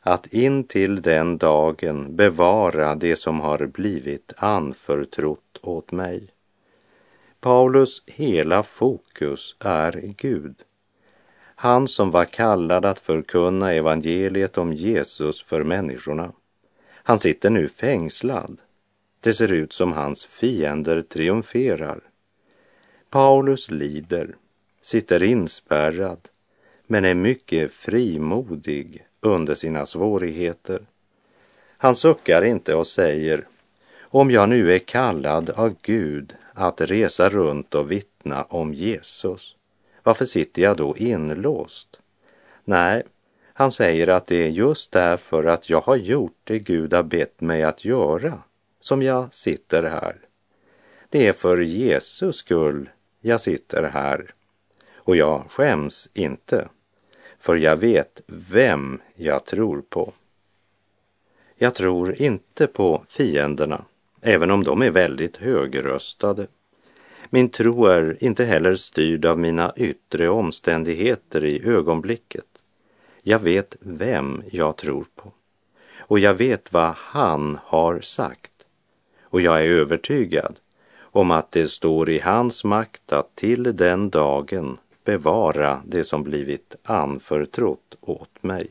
att 0.00 0.26
in 0.26 0.64
till 0.64 1.02
den 1.02 1.38
dagen 1.38 2.16
bevara 2.16 2.94
det 2.94 3.16
som 3.16 3.40
har 3.40 3.66
blivit 3.66 4.32
anförtrott 4.36 5.58
åt 5.62 5.92
mig. 5.92 6.30
Paulus 7.40 8.02
hela 8.06 8.62
fokus 8.62 9.56
är 9.58 10.14
Gud. 10.16 10.54
Han 11.54 11.88
som 11.88 12.10
var 12.10 12.24
kallad 12.24 12.84
att 12.84 13.00
förkunna 13.00 13.72
evangeliet 13.72 14.58
om 14.58 14.72
Jesus 14.72 15.42
för 15.42 15.64
människorna. 15.64 16.32
Han 16.92 17.18
sitter 17.18 17.50
nu 17.50 17.68
fängslad. 17.68 18.60
Det 19.20 19.32
ser 19.34 19.52
ut 19.52 19.72
som 19.72 19.92
hans 19.92 20.24
fiender 20.24 21.02
triumferar. 21.02 22.00
Paulus 23.10 23.70
lider, 23.70 24.36
sitter 24.82 25.22
inspärrad, 25.22 26.28
men 26.86 27.04
är 27.04 27.14
mycket 27.14 27.72
frimodig 27.72 29.06
under 29.20 29.54
sina 29.54 29.86
svårigheter. 29.86 30.86
Han 31.76 31.94
suckar 31.94 32.42
inte 32.42 32.74
och 32.74 32.86
säger, 32.86 33.46
om 34.12 34.30
jag 34.30 34.48
nu 34.48 34.74
är 34.74 34.78
kallad 34.78 35.50
av 35.50 35.74
Gud 35.82 36.34
att 36.54 36.80
resa 36.80 37.28
runt 37.28 37.74
och 37.74 37.90
vittna 37.90 38.42
om 38.44 38.74
Jesus, 38.74 39.56
varför 40.02 40.24
sitter 40.24 40.62
jag 40.62 40.76
då 40.76 40.96
inlåst? 40.96 42.00
Nej, 42.64 43.02
han 43.52 43.72
säger 43.72 44.06
att 44.06 44.26
det 44.26 44.44
är 44.44 44.48
just 44.48 44.92
därför 44.92 45.44
att 45.44 45.70
jag 45.70 45.80
har 45.80 45.96
gjort 45.96 46.36
det 46.44 46.58
Gud 46.58 46.94
har 46.94 47.02
bett 47.02 47.40
mig 47.40 47.62
att 47.62 47.84
göra 47.84 48.42
som 48.80 49.02
jag 49.02 49.34
sitter 49.34 49.82
här. 49.82 50.16
Det 51.08 51.28
är 51.28 51.32
för 51.32 51.58
Jesus 51.58 52.36
skull 52.36 52.88
jag 53.20 53.40
sitter 53.40 53.82
här 53.82 54.34
och 54.94 55.16
jag 55.16 55.44
skäms 55.48 56.08
inte, 56.14 56.68
för 57.38 57.56
jag 57.56 57.76
vet 57.76 58.20
vem 58.26 59.00
jag 59.14 59.44
tror 59.44 59.82
på. 59.88 60.12
Jag 61.56 61.74
tror 61.74 62.22
inte 62.22 62.66
på 62.66 63.04
fienderna 63.08 63.84
även 64.22 64.50
om 64.50 64.64
de 64.64 64.82
är 64.82 64.90
väldigt 64.90 65.36
högröstade. 65.36 66.46
Min 67.30 67.48
tro 67.48 67.86
är 67.86 68.16
inte 68.24 68.44
heller 68.44 68.76
styrd 68.76 69.24
av 69.24 69.38
mina 69.38 69.72
yttre 69.76 70.28
omständigheter 70.28 71.44
i 71.44 71.66
ögonblicket. 71.68 72.44
Jag 73.22 73.38
vet 73.38 73.76
vem 73.80 74.42
jag 74.50 74.76
tror 74.76 75.06
på 75.14 75.32
och 75.98 76.18
jag 76.18 76.34
vet 76.34 76.72
vad 76.72 76.94
han 76.96 77.58
har 77.64 78.00
sagt. 78.00 78.52
Och 79.22 79.40
jag 79.40 79.58
är 79.58 79.68
övertygad 79.68 80.56
om 81.00 81.30
att 81.30 81.52
det 81.52 81.68
står 81.68 82.10
i 82.10 82.18
hans 82.18 82.64
makt 82.64 83.12
att 83.12 83.36
till 83.36 83.76
den 83.76 84.10
dagen 84.10 84.78
bevara 85.04 85.82
det 85.86 86.04
som 86.04 86.22
blivit 86.22 86.74
anförtrott 86.82 87.96
åt 88.00 88.42
mig. 88.42 88.70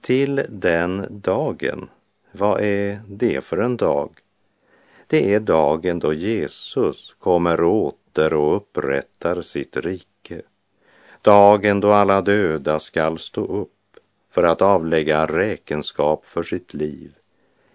Till 0.00 0.42
den 0.48 1.06
dagen, 1.10 1.88
vad 2.32 2.60
är 2.60 3.00
det 3.08 3.44
för 3.44 3.58
en 3.58 3.76
dag? 3.76 4.10
Det 5.06 5.34
är 5.34 5.40
dagen 5.40 5.98
då 5.98 6.12
Jesus 6.12 7.14
kommer 7.18 7.64
åter 7.64 8.32
och 8.34 8.56
upprättar 8.56 9.42
sitt 9.42 9.76
rike. 9.76 10.42
Dagen 11.22 11.80
då 11.80 11.92
alla 11.92 12.20
döda 12.20 12.78
skall 12.78 13.18
stå 13.18 13.44
upp 13.44 13.72
för 14.30 14.42
att 14.42 14.62
avlägga 14.62 15.26
räkenskap 15.26 16.26
för 16.26 16.42
sitt 16.42 16.74
liv 16.74 17.14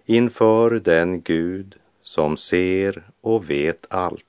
inför 0.06 0.70
den 0.70 1.22
Gud 1.22 1.74
som 2.02 2.36
ser 2.36 3.02
och 3.20 3.50
vet 3.50 3.86
allt 3.90 4.24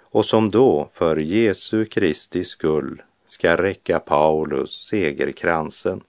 och 0.00 0.24
som 0.24 0.50
då 0.50 0.88
för 0.92 1.16
Jesu 1.16 1.84
Kristi 1.84 2.44
skull 2.44 3.02
ska 3.26 3.56
räcka 3.56 3.98
Paulus 3.98 4.86
segerkransen. 4.88 6.00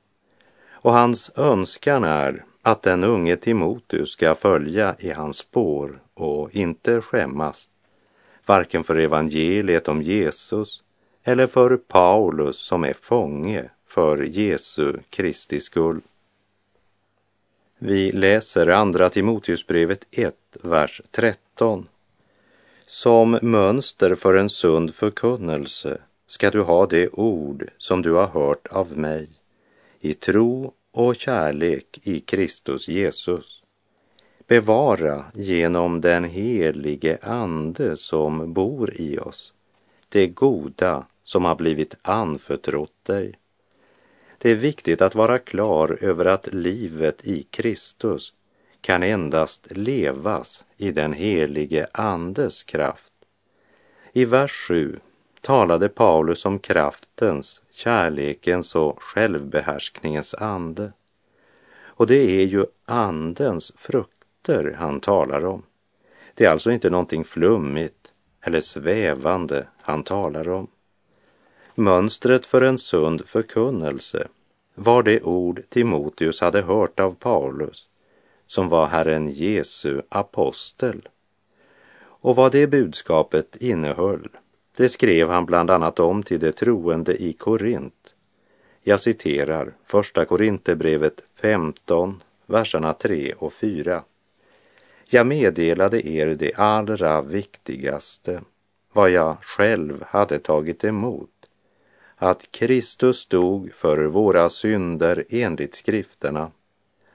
Och 0.71 0.93
hans 0.93 1.31
önskan 1.35 2.03
är 2.03 2.45
att 2.65 2.81
den 2.81 3.03
unge 3.03 3.35
Timoteus 3.35 4.11
ska 4.11 4.35
följa 4.35 4.95
i 4.99 5.11
hans 5.11 5.37
spår 5.37 5.99
och 6.13 6.55
inte 6.55 7.01
skämmas, 7.01 7.69
varken 8.45 8.83
för 8.83 8.95
evangeliet 8.95 9.87
om 9.87 10.01
Jesus 10.01 10.83
eller 11.23 11.47
för 11.47 11.77
Paulus 11.77 12.57
som 12.57 12.83
är 12.83 12.93
fånge 12.93 13.69
för 13.87 14.17
Jesu 14.17 14.93
Kristi 15.09 15.59
skull. 15.59 16.01
Vi 17.77 18.11
läser 18.11 18.67
Andra 18.67 19.09
Timoteusbrevet 19.09 20.07
1, 20.11 20.35
vers 20.61 21.01
13. 21.11 21.87
Som 22.87 23.39
mönster 23.41 24.15
för 24.15 24.35
en 24.35 24.49
sund 24.49 24.95
förkunnelse 24.95 25.97
ska 26.27 26.49
du 26.49 26.61
ha 26.61 26.85
det 26.85 27.09
ord 27.09 27.69
som 27.77 28.01
du 28.01 28.11
har 28.11 28.27
hört 28.27 28.67
av 28.67 28.97
mig 28.97 29.29
i 29.99 30.13
tro 30.13 30.73
och 30.93 31.15
kärlek 31.15 31.99
i 32.03 32.19
Kristus 32.19 32.87
Jesus. 32.87 33.63
Bevara 34.47 35.25
genom 35.33 36.01
den 36.01 36.23
helige 36.23 37.17
Ande 37.21 37.97
som 37.97 38.53
bor 38.53 38.93
i 38.93 39.19
oss 39.19 39.53
det 40.13 40.27
goda 40.27 41.05
som 41.23 41.45
har 41.45 41.55
blivit 41.55 41.95
anförtrott 42.01 43.05
dig. 43.05 43.33
Det 44.37 44.51
är 44.51 44.55
viktigt 44.55 45.01
att 45.01 45.15
vara 45.15 45.39
klar 45.39 45.97
över 46.01 46.25
att 46.25 46.53
livet 46.53 47.27
i 47.27 47.43
Kristus 47.43 48.33
kan 48.81 49.03
endast 49.03 49.67
levas 49.69 50.65
i 50.77 50.91
den 50.91 51.13
helige 51.13 51.87
Andes 51.93 52.63
kraft. 52.63 53.13
I 54.13 54.25
vers 54.25 54.51
7 54.51 54.99
talade 55.41 55.89
Paulus 55.89 56.45
om 56.45 56.59
kraftens, 56.59 57.61
kärlekens 57.73 58.75
och 58.75 59.03
självbehärskningens 59.03 60.33
ande. 60.33 60.91
Och 61.83 62.07
det 62.07 62.41
är 62.41 62.45
ju 62.45 62.65
andens 62.85 63.71
frukter 63.75 64.75
han 64.79 64.99
talar 64.99 65.45
om. 65.45 65.63
Det 66.33 66.45
är 66.45 66.49
alltså 66.49 66.71
inte 66.71 66.89
någonting 66.89 67.23
flummigt 67.23 68.11
eller 68.41 68.61
svävande 68.61 69.67
han 69.81 70.03
talar 70.03 70.49
om. 70.49 70.67
Mönstret 71.75 72.45
för 72.45 72.61
en 72.61 72.77
sund 72.77 73.25
förkunnelse 73.25 74.27
var 74.75 75.03
det 75.03 75.21
ord 75.21 75.61
Timoteus 75.69 76.41
hade 76.41 76.61
hört 76.61 76.99
av 76.99 77.15
Paulus, 77.15 77.87
som 78.45 78.69
var 78.69 78.85
Herren 78.85 79.29
Jesu 79.29 80.01
apostel. 80.09 81.07
Och 81.95 82.35
vad 82.35 82.51
det 82.51 82.67
budskapet 82.67 83.55
innehöll, 83.55 84.27
det 84.75 84.89
skrev 84.89 85.29
han 85.29 85.45
bland 85.45 85.69
annat 85.69 85.99
om 85.99 86.23
till 86.23 86.39
de 86.39 86.51
troende 86.51 87.23
i 87.23 87.33
Korint. 87.33 88.13
Jag 88.81 88.99
citerar 88.99 89.73
Första 89.83 90.25
Korinthierbrevet 90.25 91.23
15, 91.35 92.23
verserna 92.45 92.93
3 92.93 93.33
och 93.33 93.53
4. 93.53 94.03
Jag 95.05 95.27
meddelade 95.27 96.07
er 96.07 96.27
det 96.27 96.53
allra 96.55 97.21
viktigaste, 97.21 98.41
vad 98.93 99.09
jag 99.09 99.37
själv 99.41 100.03
hade 100.07 100.39
tagit 100.39 100.83
emot 100.83 101.29
att 102.15 102.51
Kristus 102.51 103.25
dog 103.25 103.73
för 103.73 104.05
våra 104.05 104.49
synder 104.49 105.25
enligt 105.29 105.75
skrifterna, 105.75 106.51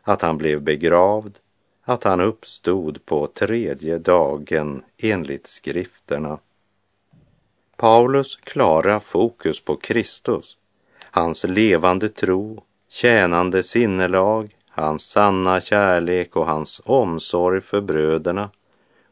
att 0.02 0.22
han 0.22 0.38
blev 0.38 0.62
begravd, 0.62 1.38
att 1.82 2.04
han 2.04 2.20
uppstod 2.20 3.04
på 3.04 3.26
tredje 3.26 3.98
dagen 3.98 4.82
enligt 4.98 5.46
skrifterna. 5.46 6.38
Paulus 7.80 8.36
klara 8.36 9.00
fokus 9.00 9.60
på 9.60 9.76
Kristus, 9.76 10.56
hans 11.00 11.44
levande 11.44 12.08
tro, 12.08 12.64
tjänande 12.88 13.62
sinnelag, 13.62 14.56
hans 14.68 15.02
sanna 15.02 15.60
kärlek 15.60 16.36
och 16.36 16.46
hans 16.46 16.80
omsorg 16.84 17.60
för 17.60 17.80
bröderna 17.80 18.50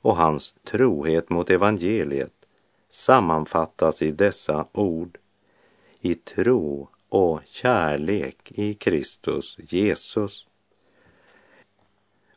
och 0.02 0.16
hans 0.16 0.54
trohet 0.64 1.30
mot 1.30 1.50
evangeliet 1.50 2.32
sammanfattas 2.90 4.02
i 4.02 4.10
dessa 4.10 4.66
ord 4.72 5.18
i 6.00 6.14
tro 6.14 6.88
och 7.08 7.40
kärlek 7.46 8.52
i 8.54 8.74
Kristus 8.74 9.56
Jesus. 9.58 10.46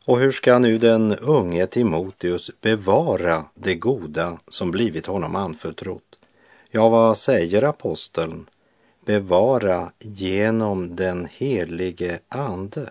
Och 0.06 0.18
hur 0.18 0.32
ska 0.32 0.58
nu 0.58 0.78
den 0.78 1.16
unge 1.16 1.66
Timoteus 1.66 2.50
bevara 2.60 3.44
det 3.54 3.74
goda 3.74 4.38
som 4.48 4.70
blivit 4.70 5.06
honom 5.06 5.36
anförtrott? 5.36 6.19
Ja, 6.72 6.88
vad 6.88 7.18
säger 7.18 7.62
aposteln? 7.62 8.46
Bevara 9.04 9.92
genom 9.98 10.96
den 10.96 11.28
helige 11.32 12.18
Ande. 12.28 12.90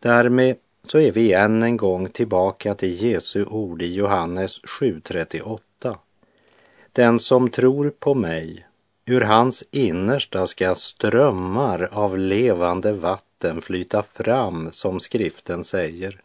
Därmed 0.00 0.56
så 0.86 0.98
är 0.98 1.12
vi 1.12 1.32
än 1.32 1.62
en 1.62 1.76
gång 1.76 2.08
tillbaka 2.08 2.74
till 2.74 3.02
Jesu 3.02 3.44
ord 3.44 3.82
i 3.82 3.94
Johannes 3.94 4.60
7.38. 4.60 5.96
Den 6.92 7.20
som 7.20 7.50
tror 7.50 7.90
på 7.90 8.14
mig 8.14 8.66
Ur 9.06 9.20
hans 9.20 9.64
innersta 9.70 10.46
ska 10.46 10.74
strömmar 10.74 11.88
av 11.92 12.18
levande 12.18 12.92
vatten 12.92 13.62
flyta 13.62 14.02
fram, 14.02 14.70
som 14.72 15.00
skriften 15.00 15.64
säger. 15.64 16.20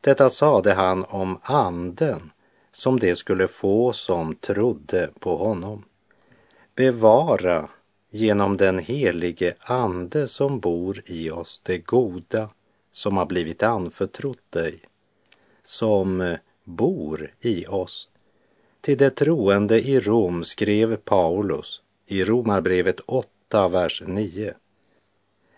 Detta 0.00 0.30
sade 0.30 0.72
han 0.72 1.04
om 1.04 1.38
anden 1.42 2.30
som 2.72 3.00
det 3.00 3.16
skulle 3.16 3.48
få 3.48 3.92
som 3.92 4.34
trodde 4.34 5.10
på 5.18 5.36
honom. 5.36 5.84
Bevara 6.74 7.68
genom 8.10 8.56
den 8.56 8.78
helige 8.78 9.54
ande 9.60 10.28
som 10.28 10.60
bor 10.60 11.02
i 11.06 11.30
oss 11.30 11.60
det 11.64 11.78
goda 11.78 12.48
som 12.92 13.16
har 13.16 13.26
blivit 13.26 13.62
anförtrott 13.62 14.50
dig, 14.50 14.80
som 15.62 16.36
bor 16.64 17.30
i 17.40 17.66
oss. 17.66 18.08
Till 18.80 18.98
det 18.98 19.10
troende 19.10 19.80
i 19.80 20.00
Rom 20.00 20.44
skrev 20.44 20.96
Paulus 20.96 21.82
i 22.06 22.24
Romarbrevet 22.24 23.00
8, 23.00 23.68
vers 23.68 24.02
9. 24.06 24.54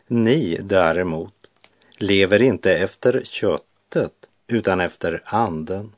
Ni 0.07 0.59
däremot 0.62 1.50
lever 1.98 2.42
inte 2.42 2.77
efter 2.79 3.22
köttet 3.24 4.12
utan 4.46 4.81
efter 4.81 5.22
anden, 5.24 5.92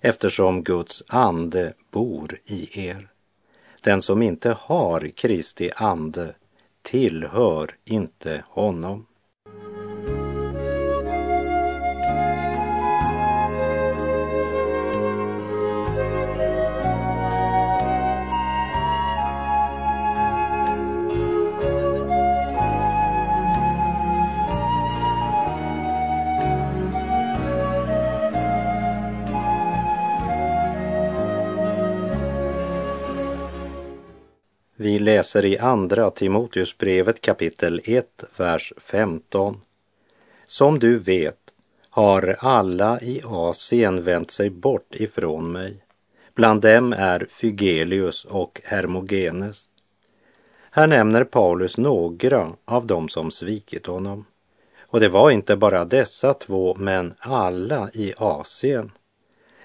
eftersom 0.00 0.62
Guds 0.62 1.02
ande 1.08 1.72
bor 1.90 2.40
i 2.44 2.88
er. 2.88 3.08
Den 3.80 4.02
som 4.02 4.22
inte 4.22 4.56
har 4.58 5.08
Kristi 5.16 5.70
ande 5.76 6.34
tillhör 6.82 7.76
inte 7.84 8.44
honom. 8.48 9.06
Vi 34.82 34.98
läser 34.98 35.44
i 35.44 35.58
Andra 35.58 36.10
Timoteusbrevet 36.10 37.20
kapitel 37.20 37.80
1, 37.84 38.24
vers 38.36 38.72
15. 38.76 39.60
Som 40.46 40.78
du 40.78 40.98
vet 40.98 41.38
har 41.90 42.36
alla 42.38 43.00
i 43.00 43.22
Asien 43.24 44.02
vänt 44.02 44.30
sig 44.30 44.50
bort 44.50 44.94
ifrån 44.94 45.52
mig. 45.52 45.76
Bland 46.34 46.62
dem 46.62 46.92
är 46.92 47.26
Fygelius 47.30 48.24
och 48.24 48.60
Hermogenes. 48.64 49.68
Här 50.70 50.86
nämner 50.86 51.24
Paulus 51.24 51.76
några 51.78 52.52
av 52.64 52.86
dem 52.86 53.08
som 53.08 53.30
svikit 53.30 53.86
honom. 53.86 54.24
Och 54.80 55.00
det 55.00 55.08
var 55.08 55.30
inte 55.30 55.56
bara 55.56 55.84
dessa 55.84 56.34
två, 56.34 56.76
men 56.78 57.14
alla 57.18 57.90
i 57.94 58.14
Asien. 58.16 58.92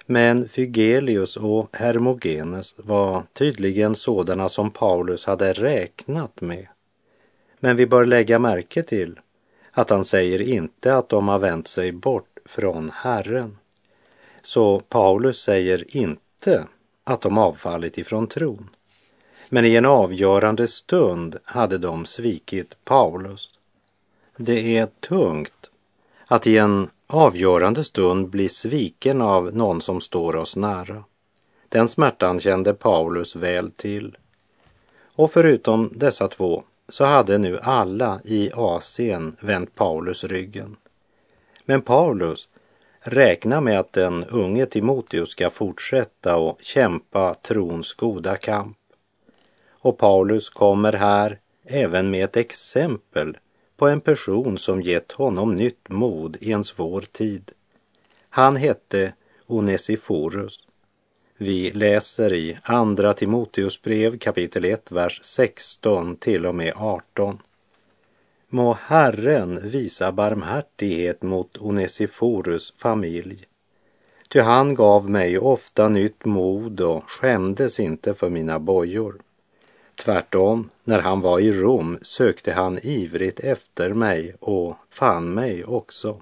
Men 0.06 0.48
Fygelius 0.48 1.38
och 1.38 1.76
Hermogenes 1.76 2.74
var 2.78 3.24
tydligen 3.34 3.96
sådana 3.96 4.50
som 4.50 4.72
Paulus 4.72 5.26
hade 5.26 5.54
räknat 5.54 6.42
med. 6.42 6.68
Men 7.60 7.76
vi 7.78 7.88
bör 7.88 8.06
lägga 8.06 8.40
märke 8.40 8.84
till 8.84 9.20
att 9.72 9.90
han 9.90 10.06
säger 10.06 10.42
inte 10.42 10.96
att 10.96 11.10
de 11.10 11.28
har 11.28 11.40
vänt 11.40 11.68
sig 11.68 11.92
bort 11.92 12.38
från 12.46 12.92
Herren. 12.96 13.58
Så 14.42 14.80
Paulus 14.80 15.42
säger 15.42 15.98
inte 15.98 16.68
att 17.04 17.22
de 17.22 17.38
avfallit 17.38 17.98
ifrån 17.98 18.28
tron. 18.28 18.70
Men 19.50 19.66
i 19.66 19.76
en 19.76 19.86
avgörande 19.86 20.68
stund 20.68 21.38
hade 21.44 21.78
de 21.78 22.06
svikit 22.06 22.76
Paulus. 22.84 23.50
Det 24.38 24.78
är 24.78 24.88
tungt 25.00 25.70
att 26.28 26.48
i 26.48 26.58
en 26.58 26.90
avgörande 27.08 27.84
stund 27.84 28.30
bli 28.30 28.50
sviken 28.50 29.22
av 29.22 29.56
någon 29.56 29.82
som 29.82 30.02
står 30.02 30.36
oss 30.36 30.56
nära. 30.56 31.04
Den 31.70 31.88
smärtan 31.88 32.40
kände 32.40 32.74
Paulus 32.74 33.36
väl 33.36 33.72
till. 33.72 34.18
Och 35.16 35.32
förutom 35.32 35.92
dessa 35.96 36.28
två 36.28 36.64
så 36.90 37.06
hade 37.06 37.38
nu 37.38 37.60
alla 37.62 38.20
i 38.24 38.52
Asien 38.54 39.36
vänt 39.40 39.76
Paulus 39.76 40.24
ryggen. 40.24 40.76
Men 41.66 41.82
Paulus 41.82 42.48
räknar 43.00 43.62
med 43.62 43.80
att 43.80 43.94
den 43.94 44.26
unge 44.26 44.66
Timoteus 44.66 45.30
ska 45.30 45.50
fortsätta 45.50 46.38
och 46.38 46.60
kämpa 46.62 47.34
trons 47.34 47.94
goda 47.94 48.38
kamp. 48.38 48.78
Och 49.70 49.98
Paulus 49.98 50.50
kommer 50.50 50.94
här 50.94 51.40
även 51.64 52.12
med 52.12 52.24
ett 52.24 52.38
exempel 52.38 53.38
på 53.78 53.88
en 53.88 54.02
person 54.02 54.58
som 54.58 54.82
gett 54.82 55.12
honom 55.12 55.56
nytt 55.56 55.90
mod 55.90 56.38
i 56.42 56.52
en 56.52 56.64
svår 56.64 57.02
tid. 57.02 57.52
Han 58.30 58.56
hette 58.56 59.14
Onesiforus. 59.48 60.60
Vi 61.38 61.72
läser 61.72 62.34
i 62.34 62.58
Andra 62.64 63.14
Timoteusbrev 63.14 64.18
kapitel 64.18 64.66
1, 64.66 64.92
vers 64.92 65.20
16 65.24 66.16
till 66.16 66.46
och 66.46 66.56
med 66.56 66.74
18. 66.76 67.38
Må 68.50 68.78
Herren 68.82 69.70
visa 69.70 70.12
barmhärtighet 70.12 71.22
mot 71.22 71.58
Onesiforus 71.58 72.74
familj. 72.78 73.46
Ty 74.30 74.40
han 74.40 74.76
gav 74.76 75.10
mig 75.10 75.40
ofta 75.40 75.90
nytt 75.90 76.26
mod 76.26 76.82
och 76.82 77.04
skämdes 77.10 77.80
inte 77.80 78.14
för 78.14 78.30
mina 78.30 78.60
bojor. 78.60 79.22
Tvärtom, 80.06 80.70
när 80.84 81.00
han 81.00 81.22
var 81.22 81.40
i 81.40 81.52
Rom 81.52 81.98
sökte 82.02 82.54
han 82.54 82.80
ivrigt 82.84 83.40
efter 83.40 83.94
mig 83.94 84.36
och 84.40 84.76
fann 84.90 85.34
mig 85.34 85.66
också. 85.66 86.22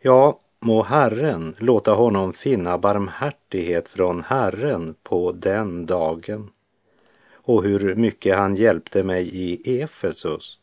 Ja, 0.00 0.40
må 0.60 0.82
Herren 0.82 1.56
låta 1.58 1.92
honom 1.92 2.32
finna 2.32 2.78
barmhärtighet 2.78 3.88
från 3.88 4.22
Herren 4.22 4.94
på 5.02 5.32
den 5.32 5.86
dagen. 5.86 6.50
Och 7.32 7.64
hur 7.64 7.94
mycket 7.94 8.36
han 8.36 8.56
hjälpte 8.56 9.02
mig 9.02 9.28
i 9.32 9.80
Efesus, 9.80 10.58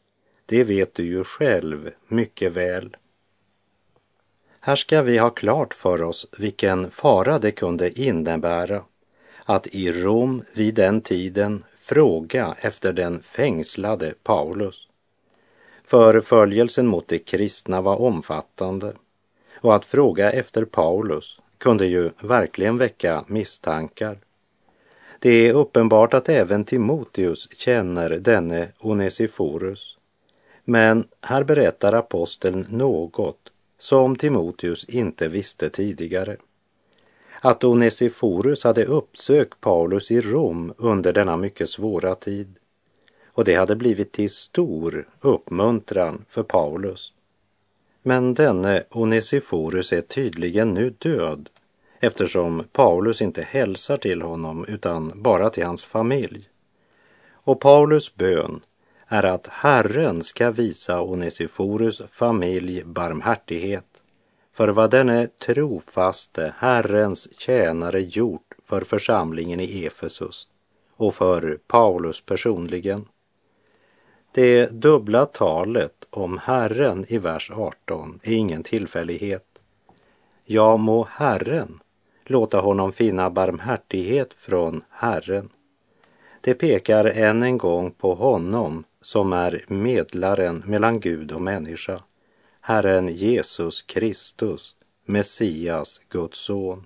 det 0.46 0.64
vet 0.64 0.96
du 0.96 1.04
ju 1.04 1.24
själv 1.24 1.92
mycket 2.08 2.52
väl. 2.52 2.98
Här 4.60 4.76
ska 4.76 5.02
vi 5.02 5.18
ha 5.18 5.30
klart 5.30 5.74
för 5.74 6.02
oss 6.02 6.28
vilken 6.38 6.92
fara 6.92 7.38
det 7.38 7.52
kunde 7.52 8.02
innebära 8.02 8.84
att 9.46 9.68
i 9.68 9.92
Rom 9.92 10.44
vid 10.54 10.74
den 10.74 11.02
tiden 11.02 11.64
fråga 11.88 12.56
efter 12.62 12.94
den 12.94 13.22
fängslade 13.22 14.14
Paulus. 14.24 14.88
Förföljelsen 15.84 16.88
mot 16.88 17.08
de 17.08 17.20
kristna 17.20 17.82
var 17.82 18.02
omfattande 18.02 18.94
och 19.62 19.76
att 19.76 19.86
fråga 19.86 20.32
efter 20.32 20.66
Paulus 20.66 21.40
kunde 21.58 21.86
ju 21.86 22.10
verkligen 22.20 22.78
väcka 22.78 23.26
misstankar. 23.28 24.18
Det 25.20 25.30
är 25.30 25.54
uppenbart 25.54 26.14
att 26.14 26.30
även 26.30 26.66
Timoteus 26.66 27.50
känner 27.58 28.10
denne 28.10 28.68
Onesiforus. 28.80 29.98
Men 30.64 31.08
här 31.22 31.44
berättar 31.44 31.94
aposteln 31.94 32.66
något 32.70 33.52
som 33.78 34.16
Timoteus 34.16 34.86
inte 34.86 35.28
visste 35.28 35.70
tidigare 35.70 36.38
att 37.48 37.64
Onesiforus 37.64 38.64
hade 38.64 38.86
uppsökt 38.86 39.62
Paulus 39.62 40.12
i 40.12 40.22
Rom 40.22 40.74
under 40.78 41.14
denna 41.14 41.38
mycket 41.38 41.70
svåra 41.70 42.16
tid. 42.16 42.56
Och 43.28 43.46
det 43.46 43.56
hade 43.56 43.76
blivit 43.76 44.12
till 44.12 44.30
stor 44.30 45.10
uppmuntran 45.22 46.26
för 46.30 46.44
Paulus. 46.44 47.14
Men 48.04 48.34
denne 48.34 48.84
Onesiforus 48.90 49.94
är 49.94 50.02
tydligen 50.02 50.74
nu 50.74 50.90
död 50.90 51.50
eftersom 52.00 52.64
Paulus 52.72 53.22
inte 53.22 53.42
hälsar 53.42 53.98
till 53.98 54.22
honom 54.22 54.66
utan 54.68 55.22
bara 55.22 55.50
till 55.50 55.66
hans 55.66 55.84
familj. 55.84 56.50
Och 57.46 57.60
Paulus 57.60 58.16
bön 58.16 58.62
är 59.08 59.24
att 59.24 59.48
Herren 59.48 60.24
ska 60.24 60.52
visa 60.52 61.02
Onesiforus 61.02 62.02
familj 62.12 62.84
barmhärtighet 62.86 63.87
för 64.58 64.68
vad 64.68 64.92
denne 64.92 65.28
trofaste 65.28 66.54
Herrens 66.58 67.40
tjänare 67.40 68.02
gjort 68.02 68.54
för 68.66 68.82
församlingen 68.82 69.60
i 69.60 69.86
Efesus 69.86 70.48
och 70.96 71.16
för 71.16 71.60
Paulus 71.68 72.22
personligen. 72.22 73.06
Det 74.32 74.66
dubbla 74.66 75.26
talet 75.26 76.08
om 76.10 76.38
Herren 76.38 77.06
i 77.08 77.18
vers 77.18 77.52
18 77.52 78.20
är 78.24 78.34
ingen 78.34 78.64
tillfällighet. 78.64 79.46
Ja, 80.46 80.78
må 80.78 81.08
Herren 81.12 81.80
låta 82.26 82.60
honom 82.60 82.92
finna 82.92 83.30
barmhärtighet 83.30 84.34
från 84.34 84.84
Herren. 84.90 85.50
Det 86.42 86.54
pekar 86.54 87.06
än 87.06 87.44
en 87.44 87.58
gång 87.58 87.92
på 87.92 88.14
honom 88.14 88.84
som 89.02 89.34
är 89.34 89.66
medlaren 89.68 90.64
mellan 90.66 91.00
Gud 91.00 91.32
och 91.32 91.42
människa 91.42 92.02
Herren 92.68 93.08
Jesus 93.08 93.82
Kristus, 93.82 94.76
Messias, 95.06 96.02
Guds 96.10 96.40
son. 96.40 96.86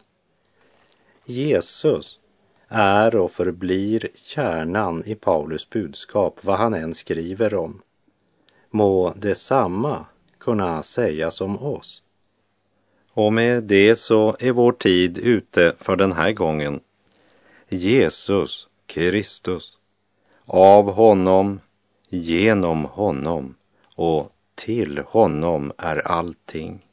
Jesus 1.25 2.19
är 2.67 3.15
och 3.15 3.31
förblir 3.31 4.07
kärnan 4.15 5.03
i 5.05 5.15
Paulus 5.15 5.69
budskap, 5.69 6.39
vad 6.41 6.57
han 6.57 6.73
än 6.73 6.93
skriver 6.93 7.53
om. 7.53 7.81
Må 8.69 9.13
detsamma 9.15 10.05
kunna 10.37 10.83
sägas 10.83 11.41
om 11.41 11.63
oss. 11.63 12.03
Och 13.13 13.33
med 13.33 13.63
det 13.63 13.95
så 13.95 14.35
är 14.39 14.51
vår 14.51 14.71
tid 14.71 15.17
ute 15.17 15.75
för 15.79 15.95
den 15.95 16.11
här 16.11 16.31
gången. 16.31 16.79
Jesus 17.69 18.67
Kristus, 18.85 19.77
av 20.45 20.91
honom, 20.91 21.59
genom 22.09 22.85
honom 22.85 23.55
och 23.95 24.31
till 24.61 24.97
honom 24.97 25.71
är 25.77 26.07
allting. 26.07 26.85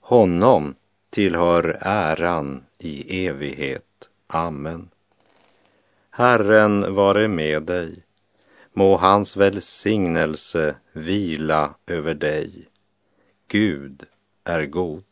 Honom 0.00 0.74
tillhör 1.10 1.78
äran 1.80 2.64
i 2.78 3.26
evighet. 3.26 4.08
Amen. 4.26 4.88
Herren 6.10 6.94
vare 6.94 7.28
med 7.28 7.62
dig. 7.62 8.04
Må 8.72 8.96
hans 8.96 9.36
välsignelse 9.36 10.76
vila 10.92 11.74
över 11.86 12.14
dig. 12.14 12.68
Gud 13.48 14.02
är 14.44 14.66
god. 14.66 15.04